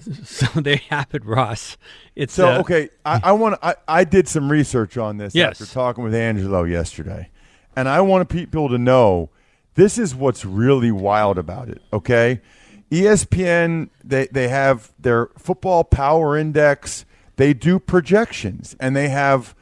[0.24, 1.76] so there you have it, Ross.
[2.16, 5.60] It's So uh, okay, I, I want I, I did some research on this Yes.
[5.60, 7.30] after talking with Angelo yesterday,
[7.76, 9.30] and I want people to know
[9.74, 11.80] this is what's really wild about it.
[11.92, 12.40] Okay,
[12.90, 17.04] ESPN they they have their football power index.
[17.36, 19.54] They do projections, and they have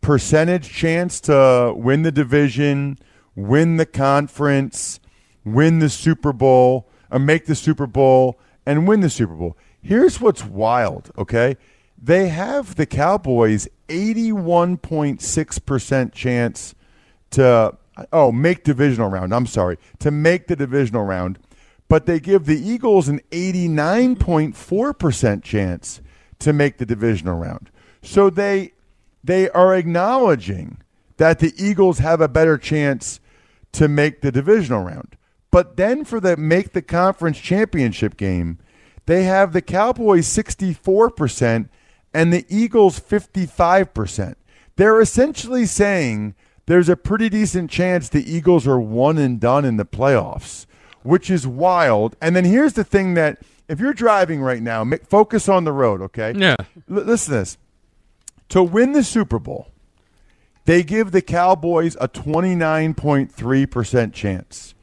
[0.00, 2.98] percentage chance to win the division,
[3.34, 5.00] win the conference,
[5.44, 9.56] win the Super Bowl, or make the Super Bowl, and win the Super Bowl.
[9.84, 11.58] Here's what's wild, okay?
[12.02, 16.74] They have the Cowboys 81.6% chance
[17.32, 17.76] to,
[18.10, 19.34] oh, make divisional round.
[19.34, 21.38] I'm sorry, to make the divisional round.
[21.88, 26.00] But they give the Eagles an 89.4% chance
[26.38, 27.70] to make the divisional round.
[28.00, 28.72] So they
[29.22, 30.78] they are acknowledging
[31.16, 33.20] that the Eagles have a better chance
[33.72, 35.16] to make the divisional round.
[35.50, 38.58] But then for the make the conference championship game,
[39.06, 41.68] they have the Cowboys 64%
[42.12, 44.34] and the Eagles 55%.
[44.76, 46.34] They're essentially saying
[46.66, 50.66] there's a pretty decent chance the Eagles are one and done in the playoffs,
[51.02, 52.16] which is wild.
[52.20, 56.00] And then here's the thing that if you're driving right now, focus on the road,
[56.02, 56.32] okay?
[56.36, 56.56] Yeah.
[56.90, 57.58] L- listen to this.
[58.50, 59.68] To win the Super Bowl,
[60.64, 64.73] they give the Cowboys a 29.3% chance.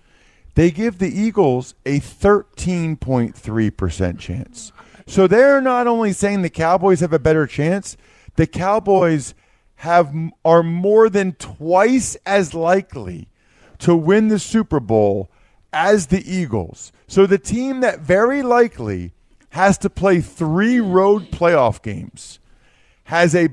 [0.56, 4.72] They give the Eagles a 13.3% chance.
[5.08, 7.96] So they're not only saying the Cowboys have a better chance,
[8.36, 9.34] the Cowboys
[9.76, 10.14] have
[10.46, 13.28] are more than twice as likely
[13.80, 15.32] to win the Super Bowl
[15.74, 16.92] as the Eagles.
[17.08, 19.14] So the team that very likely
[19.50, 22.38] has to play 3 road playoff games
[23.06, 23.50] has a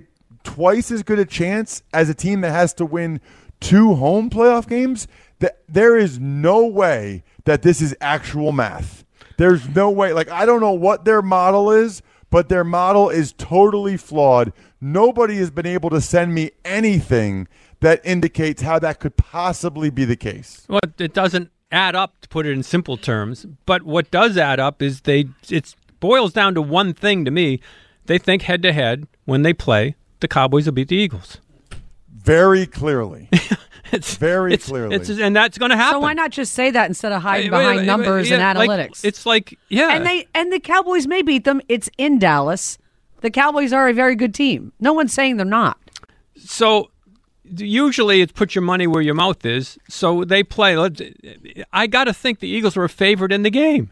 [0.48, 3.20] twice as good a chance as a team that has to win
[3.60, 5.06] two home playoff games.
[5.40, 9.04] That there is no way that this is actual math.
[9.36, 10.12] There's no way.
[10.12, 14.52] Like I don't know what their model is, but their model is totally flawed.
[14.80, 17.46] Nobody has been able to send me anything
[17.80, 20.66] that indicates how that could possibly be the case.
[20.68, 23.46] Well, it doesn't add up to put it in simple terms.
[23.66, 27.60] But what does add up is they it boils down to one thing to me.
[28.06, 31.38] They think head to head when they play, the Cowboys will beat the Eagles.
[32.10, 33.28] Very clearly.
[33.92, 34.96] it's very it's, clearly.
[34.96, 35.94] It's, and that's going to happen.
[35.94, 38.50] So why not just say that instead of hiding Wait, wait, behind wait, numbers yeah,
[38.50, 39.04] and like, analytics?
[39.04, 41.60] it's like yeah, and they and the Cowboys may beat them.
[41.68, 42.78] It's in Dallas.
[43.20, 44.72] The Cowboys are a very good team.
[44.78, 45.78] No one's saying they're not.
[46.36, 46.90] So
[47.56, 49.78] usually it's put your money where your mouth is.
[49.88, 50.76] So they play.
[51.72, 53.90] I got to think the Eagles were a favorite in the game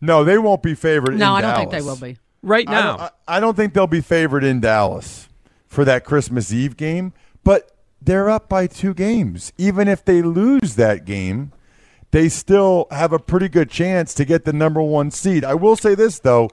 [0.00, 1.18] No, they won't be favored.
[1.18, 2.18] No, in I don't think they will be.
[2.42, 2.96] Right I now.
[2.96, 5.28] don't, I, I don't think they'll be favored in Dallas
[5.66, 7.12] for that Christmas Eve game,
[7.44, 9.52] but they're up by two games.
[9.58, 11.52] Even if they lose that game,
[12.10, 15.44] they still have a pretty good chance to get the number one seed.
[15.44, 16.50] I will say this though,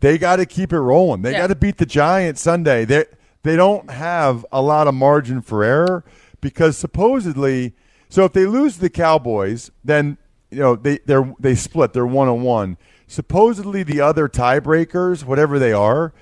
[0.00, 1.22] they got to keep it rolling.
[1.22, 1.42] They Yeah.
[1.42, 2.84] got to beat the Giants Sunday.
[2.84, 3.04] They
[3.42, 6.04] they don't have a lot of margin for error
[6.40, 7.74] because supposedly,
[8.08, 10.18] so if they lose the Cowboys, then
[10.50, 11.92] you know they they they split.
[11.92, 12.76] They're one on one.
[13.06, 16.12] Supposedly, the other tiebreakers, whatever they are,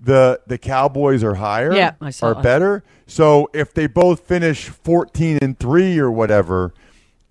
[0.00, 1.74] the the Cowboys are higher.
[1.74, 2.42] Yeah, I saw are that.
[2.42, 2.84] better.
[3.06, 6.74] So if they both finish fourteen and three or whatever,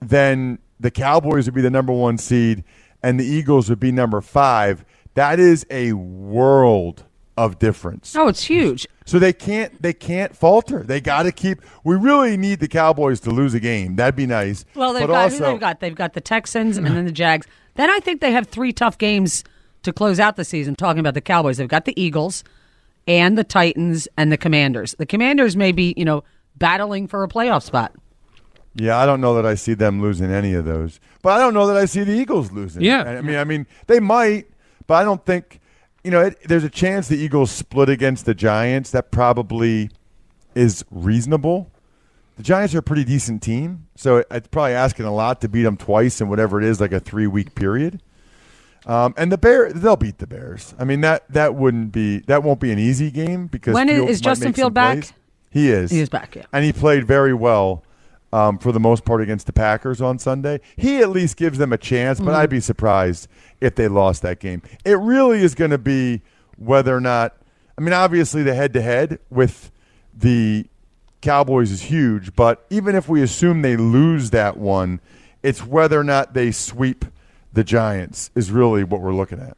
[0.02, 2.64] then the Cowboys would be the number one seed
[3.04, 4.86] and the Eagles would be number five.
[5.14, 7.04] That is a world
[7.38, 8.16] of difference.
[8.16, 8.88] Oh, it's huge.
[9.06, 10.84] So they can't they can't falter.
[10.84, 11.62] They got to keep.
[11.84, 13.96] We really need the Cowboys to lose a game.
[13.96, 14.66] That'd be nice.
[14.76, 15.80] Well, they've but got also, who they've got.
[15.80, 17.46] They've got the Texans and then the Jags.
[17.76, 19.44] Then I think they have three tough games
[19.84, 20.76] to close out the season.
[20.76, 22.44] Talking about the Cowboys, they've got the Eagles
[23.08, 24.96] and the Titans and the Commanders.
[24.98, 26.24] The Commanders may be, you know,
[26.58, 27.94] battling for a playoff spot.
[28.76, 31.54] Yeah, I don't know that I see them losing any of those, but I don't
[31.54, 32.82] know that I see the Eagles losing.
[32.82, 33.04] Yeah.
[33.04, 34.48] I mean, I mean they might,
[34.88, 35.60] but I don't think.
[36.06, 38.92] You know, it, there's a chance the Eagles split against the Giants.
[38.92, 39.90] That probably
[40.54, 41.72] is reasonable.
[42.38, 45.64] The Giants are a pretty decent team, so it's probably asking a lot to beat
[45.64, 48.02] them twice in whatever it is, like a three week period.
[48.86, 50.74] Um, and the Bear, they'll beat the Bears.
[50.80, 53.96] I mean that that wouldn't be that won't be an easy game because When is-
[53.98, 54.96] Fields is Justin Field back?
[55.00, 55.14] plays.
[55.52, 55.92] He is.
[55.92, 56.46] He is back, yeah.
[56.52, 57.84] and he played very well
[58.34, 60.60] um, for the most part against the Packers on Sunday.
[60.76, 62.36] He at least gives them a chance, but Mm-hmm.
[62.38, 63.28] I'd be surprised
[63.62, 64.64] if they lost that game.
[64.84, 66.24] It really is going to be
[66.58, 67.38] whether or not.
[67.78, 69.72] I mean, obviously the head-to-head with
[70.16, 70.66] the
[71.24, 75.00] Cowboys is huge, but even if we assume they lose that one,
[75.42, 77.06] it's whether or not they sweep
[77.54, 79.56] the Giants is really what we're looking at.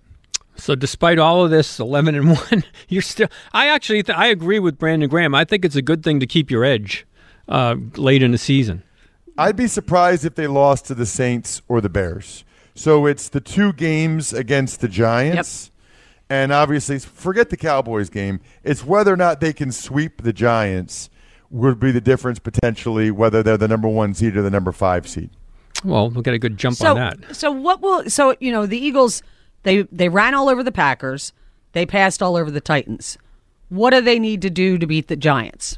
[0.57, 3.29] So despite all of this, eleven and one, you're still.
[3.51, 5.33] I actually, th- I agree with Brandon Graham.
[5.33, 7.07] I think it's a good thing to keep your edge
[7.49, 8.83] uh, late in the season.
[9.35, 12.45] I'd be surprised if they lost to the Saints or the Bears.
[12.75, 15.71] So it's the two games against the Giants.
[16.29, 18.39] And obviously, forget the Cowboys game.
[18.63, 21.09] It's whether or not they can sweep the Giants
[21.49, 25.07] would be the difference potentially, whether they're the number one seed or the number five
[25.07, 25.29] seed.
[25.83, 27.35] Well, we'll get a good jump so, on that.
[27.35, 28.09] so what will?
[28.09, 29.21] So you know, the Eagles
[29.63, 31.33] they they ran all over the Packers.
[31.73, 33.17] They passed all over the Titans.
[33.69, 35.77] What do they need to do to beat the Giants?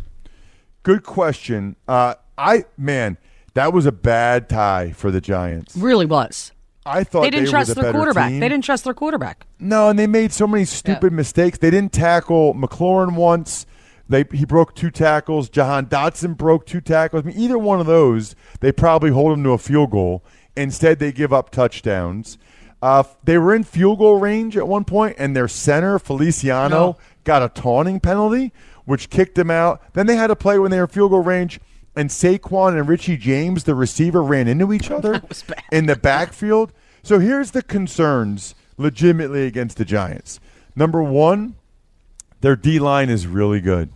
[0.84, 1.76] Good question.
[1.88, 3.18] Uh, I man,
[3.56, 5.76] that was a bad tie for the Giants.
[5.76, 6.52] Really was.
[6.86, 8.30] I thought They didn't were trust the their quarterback.
[8.30, 8.40] team.
[8.40, 9.46] They didn't trust their quarterback.
[9.60, 11.58] No, and they made so many stupid mistakes.
[11.58, 13.66] They didn't tackle McLaurin once.
[14.10, 15.50] They he broke two tackles.
[15.50, 17.24] Jahan Dotson broke two tackles.
[17.24, 20.24] I mean, either one of those, they probably hold him to a field goal.
[20.56, 22.38] Instead, they give up touchdowns.
[22.82, 26.98] Uh, they were in field goal range at one point, and their center Feliciano No.
[27.24, 28.54] got a taunting penalty,
[28.86, 29.82] which kicked them out.
[29.94, 31.60] Then they had a play when they were field goal range,
[31.96, 35.22] and Saquon and Richie James, the receiver, ran into each other
[35.72, 36.72] in the backfield.
[37.04, 40.40] So here's the concerns legitimately against the Giants.
[40.76, 41.56] Number one,
[42.42, 43.90] their D line is really good.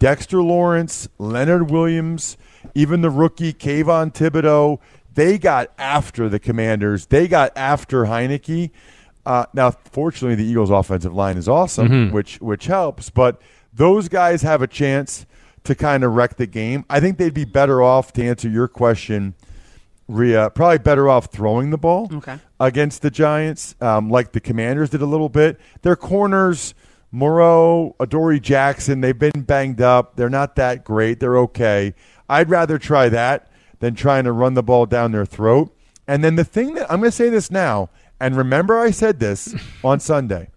[0.00, 2.36] Dexter Lawrence, Leonard Williams,
[2.74, 4.78] even the rookie Kayvon Thibodeaux,
[5.14, 7.06] they got after the Commanders.
[7.06, 8.70] They got after Heinicke.
[9.26, 12.12] Uh, now, fortunately, the Eagles' offensive line is awesome, Mhm.
[12.12, 13.10] which which helps.
[13.10, 13.40] But
[13.72, 15.26] those guys have a chance
[15.64, 16.84] to kind of wreck the game.
[16.88, 19.34] I think they'd be better off to answer your question,
[20.08, 20.50] Rhea.
[20.54, 22.36] Probably better off throwing the ball Okay.
[22.58, 25.60] against the Giants, um, like the Commanders did a little bit.
[25.82, 26.72] Their corners,
[27.12, 30.16] Moreau, Adoree Jackson, they've been banged up.
[30.16, 31.20] They're not that great.
[31.20, 31.94] They're okay.
[32.28, 35.74] I'd rather try that than trying to run the ball down their throat.
[36.06, 39.18] And then the thing that I'm going to say this now, and remember I said
[39.20, 40.50] this on Sunday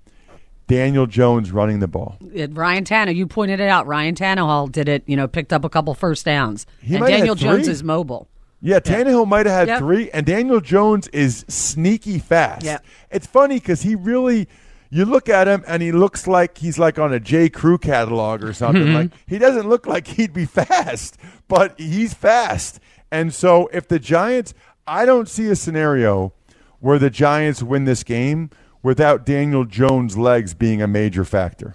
[0.68, 2.18] Daniel Jones running the ball.
[2.34, 3.88] It- Ryan Tannehill, you pointed it out.
[3.88, 5.04] Ryan Tannehill did it.
[5.08, 6.66] You know, picked up a couple first downs.
[6.82, 7.50] He and might have Daniel three.
[7.50, 8.28] Jones is mobile.
[8.62, 9.80] Yeah, Tannehill might have had Yep.
[9.80, 12.63] three, and Daniel Jones is sneaky fast.
[12.63, 12.86] Yep.
[13.12, 14.48] It's funny because he really,
[14.94, 17.50] you look at him and he looks like he's like on a J.
[17.50, 18.84] Crew catalog or something.
[18.84, 18.96] Mm-hmm.
[18.96, 22.80] like he doesn't look like he'd be fast, but he's fast.
[23.12, 24.54] And so if the Giants,
[24.86, 26.34] I don't see a scenario
[26.80, 28.52] where the Giants win this game
[28.84, 31.74] without Daniel Jones' legs being a major factor.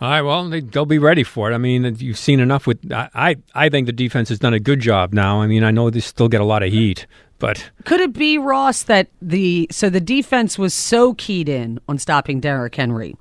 [0.00, 1.54] All right, well, they, they'll be ready for it.
[1.54, 2.90] I mean, you've seen enough with.
[2.90, 5.42] I, I think the defense has done a good job now.
[5.42, 7.06] I mean, I know they still get a lot of heat,
[7.40, 11.98] but Could it be Ross that the so the defense was so keyed in on
[11.98, 13.16] stopping Derrick Henry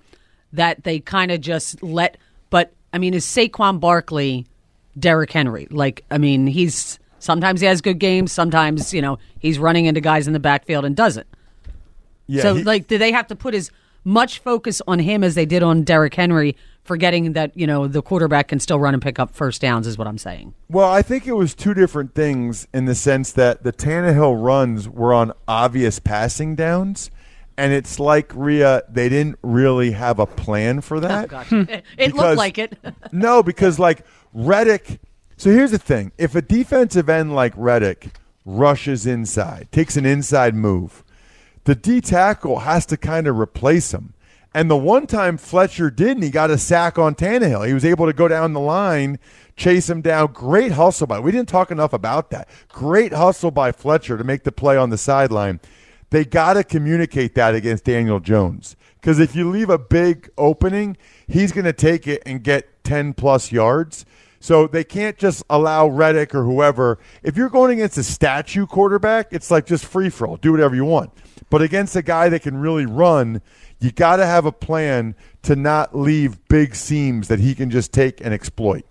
[0.53, 2.17] that they kind of just let?
[2.51, 4.45] But I mean, is Saquon Barkley
[4.99, 5.67] Derrick Henry?
[5.71, 10.01] Like, I mean, he's sometimes he has good games, sometimes you know he's running into
[10.01, 11.27] guys in the backfield and doesn't.
[12.27, 13.71] Yeah, so, he- like, do they have to put as
[14.03, 16.55] much focus on him as they did on Derrick Henry,
[16.89, 19.85] forgetting that you know the quarterback can still run and pick up first downs?
[19.85, 20.55] Is what I'm saying.
[20.67, 24.89] Well, I think it was two different things in the sense that the Tannehill runs
[24.89, 27.11] were on obvious passing downs,
[27.57, 31.29] and it's like Rhea, they didn't really have a plan for oh, that.
[31.31, 32.77] Oh, it Because- looked like it.
[33.11, 34.99] no, because like Reddick.
[35.37, 38.09] So here's the thing: if a defensive end like Reddick
[38.45, 41.03] rushes inside, takes an inside move,
[41.65, 44.15] the D tackle has to kind of replace him.
[44.53, 47.67] And the one time Fletcher didn't, he got a sack on Tannehill.
[47.67, 49.19] He was able to go down the line,
[49.55, 50.33] chase him down.
[50.33, 51.19] Great hustle by.
[51.19, 52.49] We didn't talk enough about that.
[52.67, 55.59] Great hustle by Fletcher to make the play on the sideline.
[56.09, 60.97] They got to communicate that against Daniel Jones because if you leave a big opening,
[61.27, 64.05] he's going to take it and get 10 plus yards.
[64.39, 66.97] So they can't just allow Reddick or whoever.
[67.23, 70.37] If you're going against a statue quarterback, it's like just free for all.
[70.37, 71.11] Do whatever you want.
[71.49, 73.41] But against a guy that can really run,
[73.79, 77.93] you got to have a plan to not leave big seams that he can just
[77.93, 78.85] take and exploit.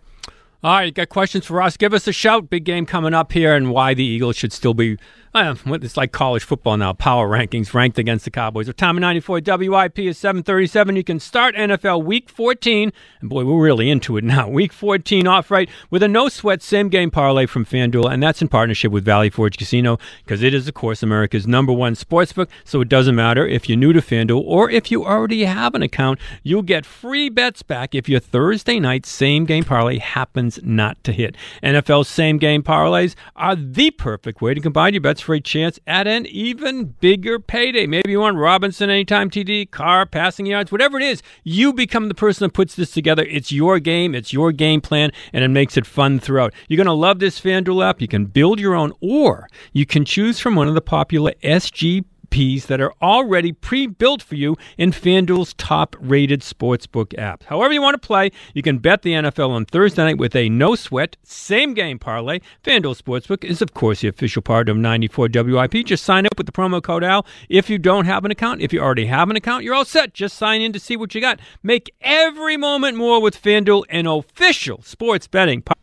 [0.64, 1.76] All right, got questions for us?
[1.76, 2.50] Give us a shout.
[2.50, 4.98] Big game coming up here, and why the Eagles should still be.
[5.38, 6.92] It's like college football now.
[6.92, 8.66] Power rankings ranked against the Cowboys.
[8.66, 10.96] Our time of 94 WIP is 737.
[10.96, 12.92] You can start NFL Week 14.
[13.20, 14.48] And boy, we're really into it now.
[14.58, 18.12] Week 14 off right with a no sweat same game parlay from FanDuel.
[18.12, 21.72] And that's in partnership with Valley Forge Casino because it is, of course, America's number
[21.72, 22.48] one sportsbook.
[22.64, 25.82] So it doesn't matter if you're new to FanDuel or if you already have an
[25.82, 26.18] account.
[26.42, 31.12] You'll get free bets back if your Thursday night same game parlay happens not to
[31.12, 31.36] hit.
[31.62, 36.06] NFL same game parlays are the perfect way to combine your bets for chance at
[36.06, 37.86] an even bigger payday.
[37.86, 41.22] Maybe you want Robinson anytime TD, car, passing yards, whatever it is.
[41.44, 43.26] You become the person that puts this together.
[43.28, 46.54] It's your game, it's your game plan, and it makes it fun throughout.
[46.66, 48.00] You're going to love this FanDuel app.
[48.00, 52.06] You can build your own, or you can choose from one of the popular SG
[52.38, 57.42] That are already pre-built for you in FanDuel's top-rated sportsbook app.
[57.42, 60.48] However you want to play, you can bet the NFL on Thursday night with a
[60.48, 62.38] no-sweat same-game parlay.
[62.62, 65.84] FanDuel Sportsbook is, of course, the official part of 94 WIP.
[65.84, 68.60] Just sign up with the promo code AL if you don't have an account.
[68.60, 70.14] If you already have an account, you're all set.
[70.14, 71.40] Just sign in to see what you got.
[71.64, 75.77] Make every moment more with FanDuel, an official sports betting partner.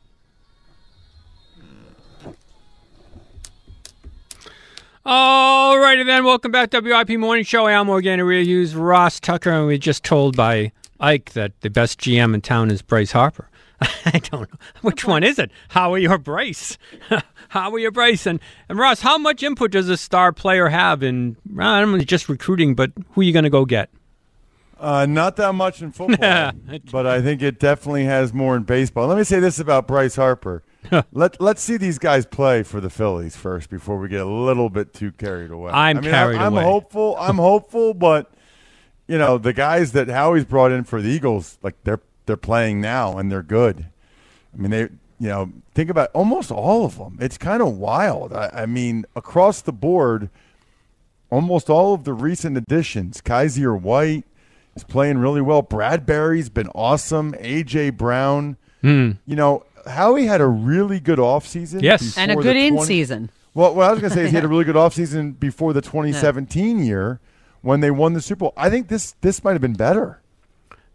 [5.07, 7.67] All righty then, welcome back to WIP Morning Show.
[7.67, 11.99] Al Morgan, Rhea Hughes, Ross Tucker, and we just told by Ike that the best
[11.99, 13.47] GM in town is Bryce Harper.
[13.81, 14.57] I don't know.
[14.81, 15.51] Which one is it?
[15.67, 16.79] Howie or Bryce?
[17.49, 18.25] Howie or Bryce?
[18.25, 21.99] And, and Ross, how much input does a star player have in, I don't know,
[21.99, 23.91] just recruiting, but who are you going to go get?
[24.79, 26.51] Uh, not that much in football,
[26.91, 29.05] but I think it definitely has more in baseball.
[29.05, 30.63] Let me say this about Bryce Harper.
[31.11, 34.69] Let Let's see these guys play for the Phillies first before we get a little
[34.69, 35.71] bit too carried away.
[35.71, 36.61] I'm I mean, carried I'm, away.
[36.61, 37.15] I'm hopeful.
[37.19, 38.31] I'm hopeful, but
[39.07, 42.81] you know the guys that Howie's brought in for the Eagles, like they're they're playing
[42.81, 43.87] now and they're good.
[44.53, 44.81] I mean, they
[45.19, 47.17] you know think about almost all of them.
[47.21, 48.33] It's kind of wild.
[48.33, 50.29] I, I mean, across the board,
[51.29, 53.21] almost all of the recent additions.
[53.21, 54.25] Kyzir White
[54.75, 55.61] is playing really well.
[55.61, 57.33] Bradbury's been awesome.
[57.33, 58.57] AJ Brown.
[58.81, 59.11] Hmm.
[59.25, 61.81] You know, Howie had a really good offseason.
[61.81, 62.17] Yes.
[62.17, 63.29] And a good the in 20 season.
[63.53, 65.73] Well, what I was going to say is he had a really good offseason before
[65.73, 67.19] the 2017 year
[67.61, 68.53] when they won the Super Bowl.
[68.57, 70.21] I think this this might have been better.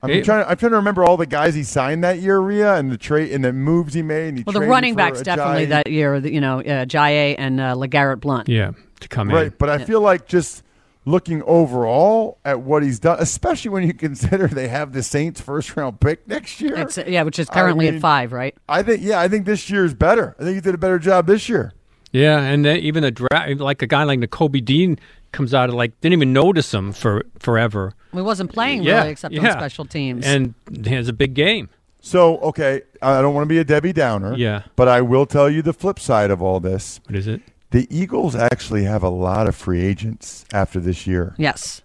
[0.02, 0.44] I'm Hey- trying.
[0.46, 3.32] I'm trying to remember all the guys he signed that year, Rhea, and the trade
[3.32, 4.28] and the moves he made.
[4.28, 5.24] And he Well, the running backs Ajayi.
[5.24, 6.16] definitely that year.
[6.16, 8.48] You know, uh, Jaye and uh, LeGarrette Blount.
[8.48, 9.34] Yeah, to come right.
[9.36, 9.42] in.
[9.44, 10.62] Right, but I feel like just
[11.04, 15.76] looking overall at what he's done, especially when you consider they have the Saints' first
[15.76, 16.76] round pick next year.
[16.76, 18.54] Ex- uh, yeah, which is I currently mean, at five, right?
[18.68, 19.02] I think.
[19.02, 20.36] Yeah, I think this year is better.
[20.38, 21.72] I think he did a better job this year.
[22.12, 24.98] Yeah, and then even a draft, like a guy like Nakobe Dean
[25.32, 27.92] comes out of like didn't even notice him for forever.
[28.12, 30.26] We wasn't playing yeah, really except on special teams.
[30.26, 31.68] and he has a big game.
[32.00, 34.34] So okay, I don't want to be a Debbie Downer.
[34.34, 34.62] Yeah.
[34.74, 37.00] But I will tell you the flip side of all this.
[37.06, 37.42] What is it?
[37.70, 41.34] The Eagles actually have a lot of free agents after this year.
[41.38, 41.82] yes.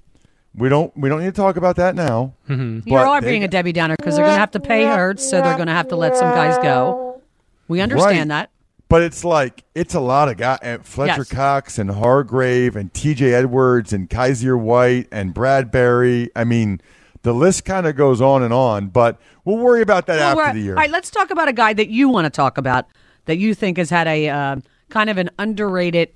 [0.58, 2.34] We don't we don't need to talk about that now.
[2.50, 2.88] Mm-hmm.
[2.90, 5.30] You are they- being a Debbie Downer because they're going to have to pay Hurts,
[5.30, 7.22] so they're going to have to let some guys go.
[7.68, 8.48] We understand Right.
[8.48, 8.52] that.
[8.88, 10.60] But it's like it's a lot of guys.
[10.62, 11.30] And Fletcher Yes.
[11.30, 13.34] Cox and Hargrave and T.J.
[13.34, 16.30] Edwards and Kyzir White and Bradbury.
[16.38, 16.80] I mean,
[17.24, 18.88] the list kind of goes on and on.
[18.88, 20.76] But we'll worry about that Well, after the year.
[20.76, 22.86] All right, let's talk about a guy that you want to talk about
[23.26, 24.56] that you think has had a uh,
[24.90, 26.10] kind of an underrated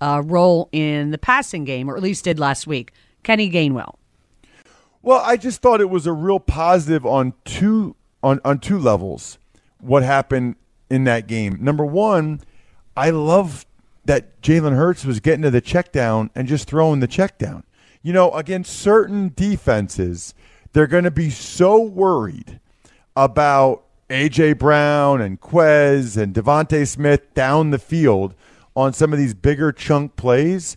[0.00, 2.92] uh, role in the passing game, or at least did last week.
[3.22, 3.94] Kenny Gainwell.
[5.02, 9.38] Well, I just thought it was a real positive on two on, on two levels.
[9.80, 10.56] What happened
[10.88, 11.58] in that game?
[11.60, 12.40] Number one,
[12.96, 13.66] I love
[14.06, 17.64] that Jalen Hurts was getting to the check down and just throwing the check down.
[18.02, 20.34] You know, against certain defenses,
[20.72, 22.60] they're going to be so worried
[23.16, 28.34] about AJ Brown and Quez and DeVonta Smith down the field
[28.76, 30.76] on some of these bigger chunk plays.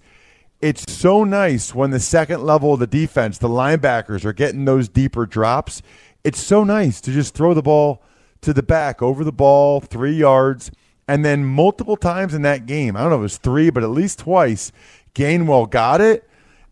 [0.62, 4.88] It's so nice when the second level of the defense, the linebackers are getting those
[4.88, 5.82] deeper drops.
[6.24, 8.02] It's so nice to just throw the ball
[8.42, 10.72] to the back, over the ball, three yards,
[11.08, 12.96] and then multiple times in that game.
[12.96, 14.72] I don't know if it was three, but at least twice,
[15.14, 16.28] Gainwell got it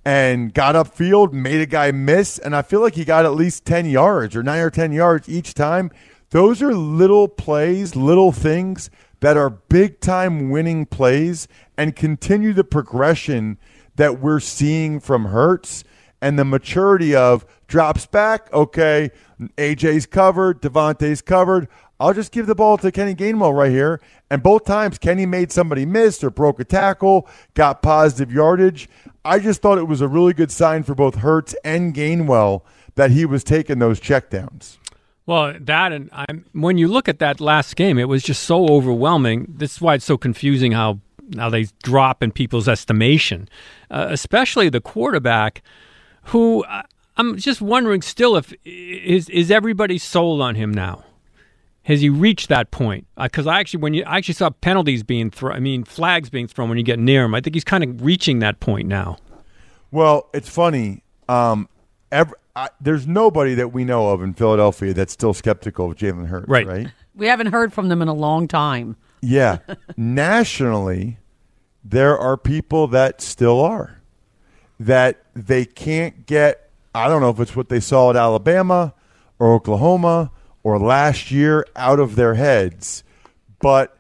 [0.06, 3.66] and got upfield, made a guy miss, and I feel like he got at least
[3.66, 5.92] 10 yards or 9 or 10 yards each time.
[6.36, 8.90] Those are little plays, little things
[9.22, 13.58] that are big time winning plays and continue the progression
[13.96, 15.86] that we're seeing from Hurts
[16.22, 19.12] and the maturity of drops back, okay,
[19.58, 21.70] AJ's covered, DeVonta's covered.
[22.02, 24.02] I'll just give the ball to Kenny Gainwell right here.
[24.30, 28.90] And both times Kenny made somebody miss or broke a tackle, got positive yardage.
[29.24, 32.64] I just thought it was a really good sign for both Hurts and Gainwell
[32.96, 34.80] that he was taking those checkdowns.
[35.26, 38.68] Well, that and I'm, when you look at that last game, it was just so
[38.68, 39.48] overwhelming.
[39.50, 41.00] This is why it's so confusing how
[41.38, 43.50] how they drop in people's estimation,
[43.90, 45.64] uh, especially the quarterback,
[46.26, 46.84] who uh,
[47.18, 51.04] I'm just wondering still if is is everybody sold on him now?
[51.84, 53.06] Has he reached that point?
[53.16, 56.48] Because I actually, when you I actually saw penalties being thrown, I mean flags being
[56.48, 57.34] thrown when you get near him.
[57.34, 59.18] I think he's kind of reaching that point now.
[59.92, 61.04] Well, it's funny.
[61.30, 61.70] Um,
[62.12, 66.28] ev I, there's nobody that we know of in Philadelphia that's still skeptical of Jalen
[66.28, 66.68] Hurts, Right.
[66.68, 66.88] right?
[67.18, 68.98] We haven't heard from them in a long time.
[69.22, 69.60] Yeah.
[69.98, 71.18] Nationally,
[71.84, 74.02] there are people that still are.
[74.80, 78.94] That they can't get, I don't know if it's what they saw at Alabama
[79.40, 80.32] or Oklahoma
[80.64, 83.04] or last year out of their heads,
[83.60, 83.98] but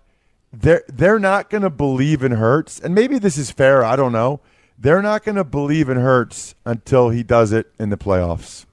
[0.51, 2.79] they're, they're not going to believe in Hurts.
[2.79, 3.83] And maybe this is fair.
[3.83, 4.41] I don't know.
[4.77, 8.65] They're not going to believe in Hurts until he does it in the playoffs.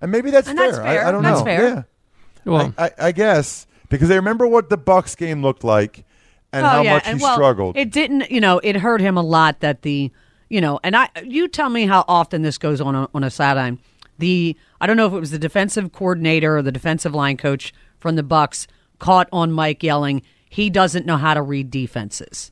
[0.00, 0.66] And maybe that's And fair.
[0.72, 1.06] that's I- fair.
[1.06, 1.44] I, don't That's know.
[1.44, 1.68] fair.
[1.68, 1.82] Yeah.
[2.44, 6.04] Well, I, I, I guess because they remember what the Bucs game looked like
[6.52, 7.76] and oh how yeah, much and he well, struggled.
[7.76, 10.10] It didn't, you know, it hurt him a lot that the,
[10.48, 13.30] you know, and I, you tell me how often this goes on a, on a
[13.30, 13.80] sideline.
[14.18, 17.74] The I don't know if it was the defensive coordinator or the defensive line coach
[17.98, 18.66] from the Bucs
[18.98, 22.50] caught on Mike yelling, "He doesn't know how to read defenses."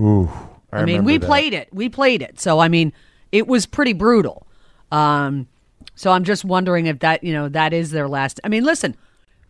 [0.00, 0.30] Ooh,
[0.72, 1.26] I, I, mean, we that.
[1.26, 1.68] played it.
[1.72, 2.40] We played it.
[2.40, 2.92] So I mean,
[3.32, 4.46] it was pretty brutal.
[4.92, 5.46] Um,
[5.94, 8.40] so I'm just wondering if that, you know, that is their last.
[8.44, 8.96] I mean, listen,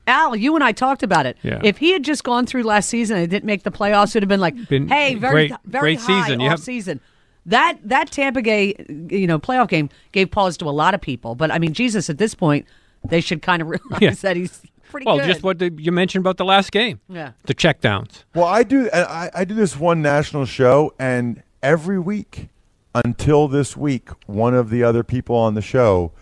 [0.06, 1.36] Al, you and I talked about it.
[1.42, 1.60] Yeah.
[1.62, 4.22] If he had just gone through last season and didn't make the playoffs, it would
[4.22, 6.40] have been like, Been hey, very, great- very great high season.
[6.42, 7.00] Off season.
[7.46, 8.74] That that Tampa Bay,
[9.10, 11.34] you know, playoff game gave pause to a lot of people.
[11.34, 12.66] But I mean, Jesus, at this point,
[13.08, 14.10] they should kind of realize Yeah.
[14.22, 15.26] that he's pretty well, good.
[15.26, 17.01] just what the, you mentioned about the last game.
[17.09, 17.32] Yeah.
[17.45, 18.24] The checkdowns.
[18.34, 18.91] Well, I do.
[18.93, 22.49] I, I do this one national show, and every week
[22.95, 26.12] until this week, one of the other people on the show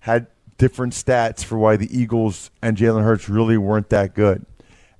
[0.00, 0.26] had
[0.58, 4.44] different stats for why the Eagles and Jalen Hurts really weren't that good.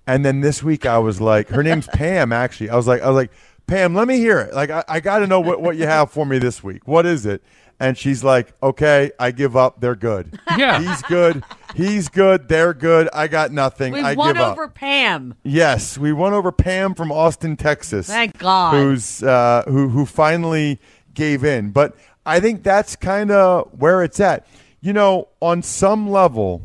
[0.07, 2.33] And then this week I was like, her name's Pam.
[2.33, 3.33] Actually, I was like, I was like,
[3.67, 4.55] Pam, let me hear it.
[4.55, 6.87] Like, I, I got to know what what you have for me this week.
[6.87, 7.43] What is it?
[7.79, 9.81] And she's like, okay, I give up.
[9.81, 10.41] They're good.
[10.57, 10.81] Yeah.
[10.81, 11.45] he's good.
[11.75, 12.49] He's good.
[12.49, 13.11] They're good.
[13.13, 13.93] I got nothing.
[13.93, 14.53] We I won give up.
[14.53, 15.35] over Pam.
[15.43, 18.07] Yes, we won over Pam from Austin, Texas.
[18.07, 18.73] Thank God.
[18.75, 20.81] Who's uh, who who finally
[21.13, 21.73] gave in.
[21.73, 24.47] But I think that's kind of where it's at.
[24.81, 26.63] You know, on some level,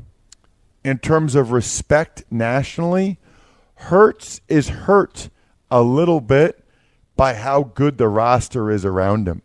[0.85, 3.19] in terms of respect nationally,
[3.75, 5.29] Hurts is hurt
[5.69, 6.63] a little bit
[7.17, 9.41] by how good the roster is around him.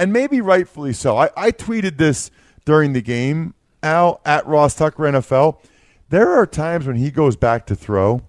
[0.00, 1.18] And maybe rightfully so.
[1.18, 2.30] I, I tweeted this
[2.64, 5.58] during the game, Al, at Ross Tucker NFL.
[6.08, 8.22] There are times when he goes back to throw,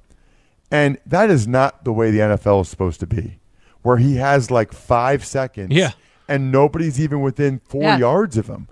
[0.69, 3.39] and that is not the way the NFL is supposed to be,
[3.84, 5.91] where he has like five seconds Yeah.
[6.28, 7.97] and nobody's even within four Yeah.
[7.99, 8.67] yards of him.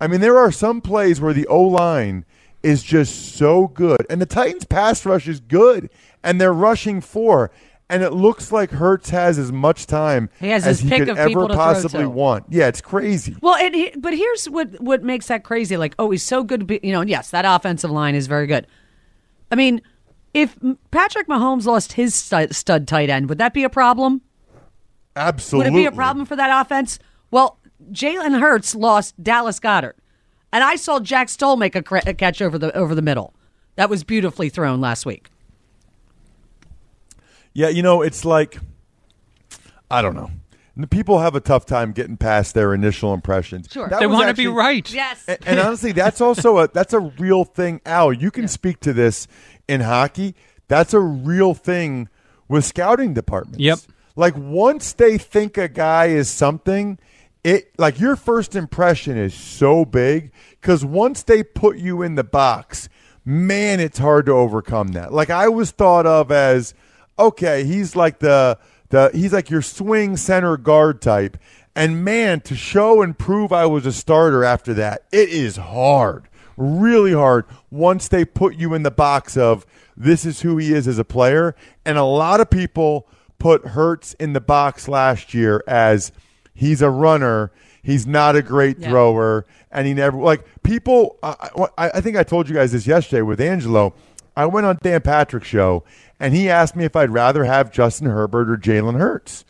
[0.00, 2.24] I mean, there are some plays where the O line
[2.64, 5.88] is just so good, and the Titans' pass rush is good,
[6.24, 7.52] and they're rushing four,
[7.90, 11.08] and it looks like Hurts has as much time He has as he pick could
[11.10, 12.44] of ever people to possibly want.
[12.48, 13.36] Yeah, it's crazy.
[13.42, 15.76] Well, he- but here's what what makes that crazy.
[15.76, 16.60] Like, oh, he's so good.
[16.60, 18.66] To be, you know, yes, that offensive line is very good.
[19.50, 19.82] I mean,
[20.32, 20.56] if
[20.90, 24.22] Patrick Mahomes lost his stud, stud tight end, would that be a problem?
[25.16, 25.70] Absolutely.
[25.72, 26.98] Would it be a problem for that offense?
[27.30, 27.58] Well,
[27.90, 29.94] Jalen Hurts lost Dallas Goedert,
[30.52, 33.34] and I saw Jack Stoll make a, cra- a catch over the over the middle.
[33.76, 35.28] That was beautifully thrown last week.
[37.52, 38.58] Yeah, you know, it's like
[39.90, 40.30] I don't know.
[40.76, 43.68] The People have a tough time getting past their initial impressions.
[43.70, 43.88] Sure.
[43.88, 44.90] That They want to be right.
[44.90, 45.22] Yes.
[45.28, 47.80] And, and honestly, that's also a that's a real thing.
[47.84, 49.26] Al, you can speak to this
[49.68, 50.34] in hockey.
[50.68, 52.08] That's a real thing
[52.48, 53.58] with scouting departments.
[53.58, 53.78] Yep.
[54.16, 56.98] Like once they think a guy is something,
[57.44, 62.24] it like your first impression is so big because once they put you in the
[62.24, 62.88] box,
[63.24, 65.12] man, it's hard to overcome that.
[65.12, 66.74] Like I was thought of as
[67.20, 68.58] okay, he's like the
[68.88, 71.36] the he's like your swing center guard type.
[71.76, 76.28] And man, to show and prove I was a starter after that, it is hard.
[76.56, 79.64] Really hard once they put you in the box of
[79.96, 81.54] this is who he is as a player.
[81.86, 83.06] And a lot of people
[83.38, 86.10] put Hurts in the box last year as
[86.52, 87.52] he's a runner,
[87.82, 88.90] he's not a great Yeah.
[88.90, 91.18] thrower, and he never like people.
[91.22, 91.48] I,
[91.78, 93.94] I, I think I told you guys this yesterday with Angelo.
[94.36, 95.84] I went on Dan Patrick's show,
[96.20, 99.44] and he asked me if I'd rather have Justin Herbert or Jalen Hurts,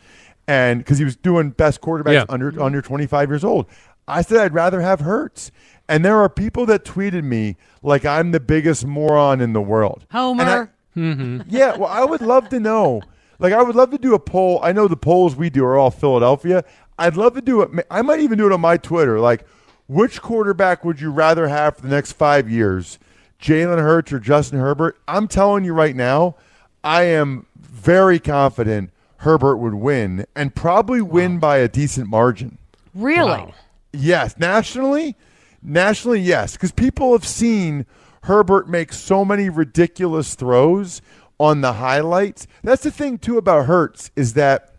[0.47, 2.25] and because he was doing best quarterbacks Yeah.
[2.29, 3.67] under under 25 years old,
[4.07, 5.51] I said I'd rather have Hurts.
[5.87, 10.05] And there are people that tweeted me like I'm the biggest moron in the world.
[10.11, 10.41] Homer.
[10.41, 11.41] And I- mm-hmm.
[11.49, 13.01] yeah, well, I would love to know.
[13.39, 14.59] Like, I would love to do a poll.
[14.63, 16.63] I know the polls we do are all Philadelphia.
[16.99, 17.87] I'd love to do it.
[17.89, 19.19] I might even do it on my Twitter.
[19.19, 19.45] Like,
[19.87, 22.99] which quarterback would you rather have for the next five years,
[23.41, 24.97] Jalen Hurts or Justin Herbert?
[25.07, 26.35] I'm telling you right now,
[26.83, 32.57] I am very confident Herbert would win and probably win by a decent margin.
[32.93, 33.53] Really?
[33.93, 35.15] Yes, nationally,
[35.61, 37.85] nationally, yes, because people have seen
[38.23, 41.01] Herbert make so many ridiculous throws
[41.39, 42.47] on the highlights.
[42.63, 44.73] That's the thing too about Hurts is that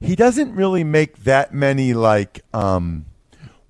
[0.00, 3.06] he doesn't really make that many like um,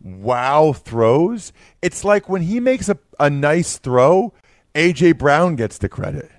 [0.03, 1.53] wow throws.
[1.83, 4.33] It's like when he makes a, a nice throw,
[4.75, 6.31] AJ Brown gets the credit.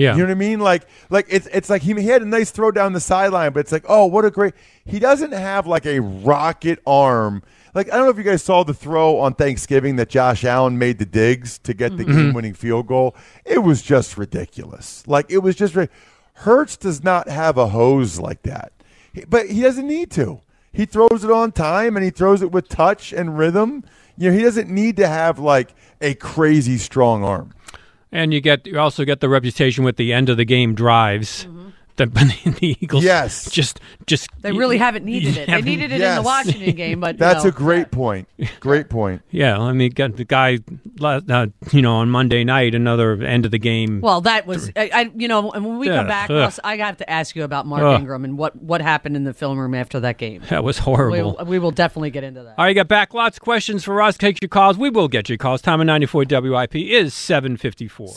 [0.00, 0.12] Yeah.
[0.12, 0.60] You know what I mean?
[0.60, 3.60] Like, like it's it's like he, he had a nice throw down the sideline, but
[3.60, 4.54] it's like, oh, what a great.
[4.86, 7.42] He doesn't have like a rocket arm.
[7.74, 10.78] Like I don't know if you guys saw the throw on Thanksgiving that Josh Allen
[10.78, 12.16] made the digs to get the mm-hmm.
[12.16, 13.14] game-winning field goal.
[13.44, 15.06] It was just ridiculous.
[15.06, 15.76] Like it was just.
[16.32, 18.72] Hurts does not have a hose like that,
[19.28, 20.40] but he doesn't need to.
[20.72, 23.84] He throws it on time and he throws it with touch and rhythm.
[24.16, 27.52] You know, he doesn't need to have like a crazy strong arm.
[28.12, 31.44] And you get you also get the reputation with the end of the game drives.
[31.44, 31.79] That
[32.10, 33.50] the Eagles Yes.
[33.50, 35.46] just just They really haven't needed it.
[35.46, 38.28] They haven't- needed it in the Washington game, but you That's know, a great point.
[38.60, 39.22] Great point.
[39.30, 40.58] Yeah, I mean, got the guy,
[40.98, 44.00] la- uh, you know, on Monday night, another end of the game.
[44.00, 45.10] Well, that was I, I.
[45.14, 46.36] You know, and when we Yeah, come back, ugh.
[46.36, 48.00] Ross, I have to ask you about Mark Ugh.
[48.00, 50.42] Ingram and what what happened in the film room after that game.
[50.50, 51.36] that was horrible.
[51.38, 52.54] will, we will definitely get into that.
[52.58, 54.16] All right, you got back lots of questions for us.
[54.18, 54.76] Take your calls.
[54.76, 55.62] We will get your calls.
[55.62, 58.16] Time of 94 WIP is 754.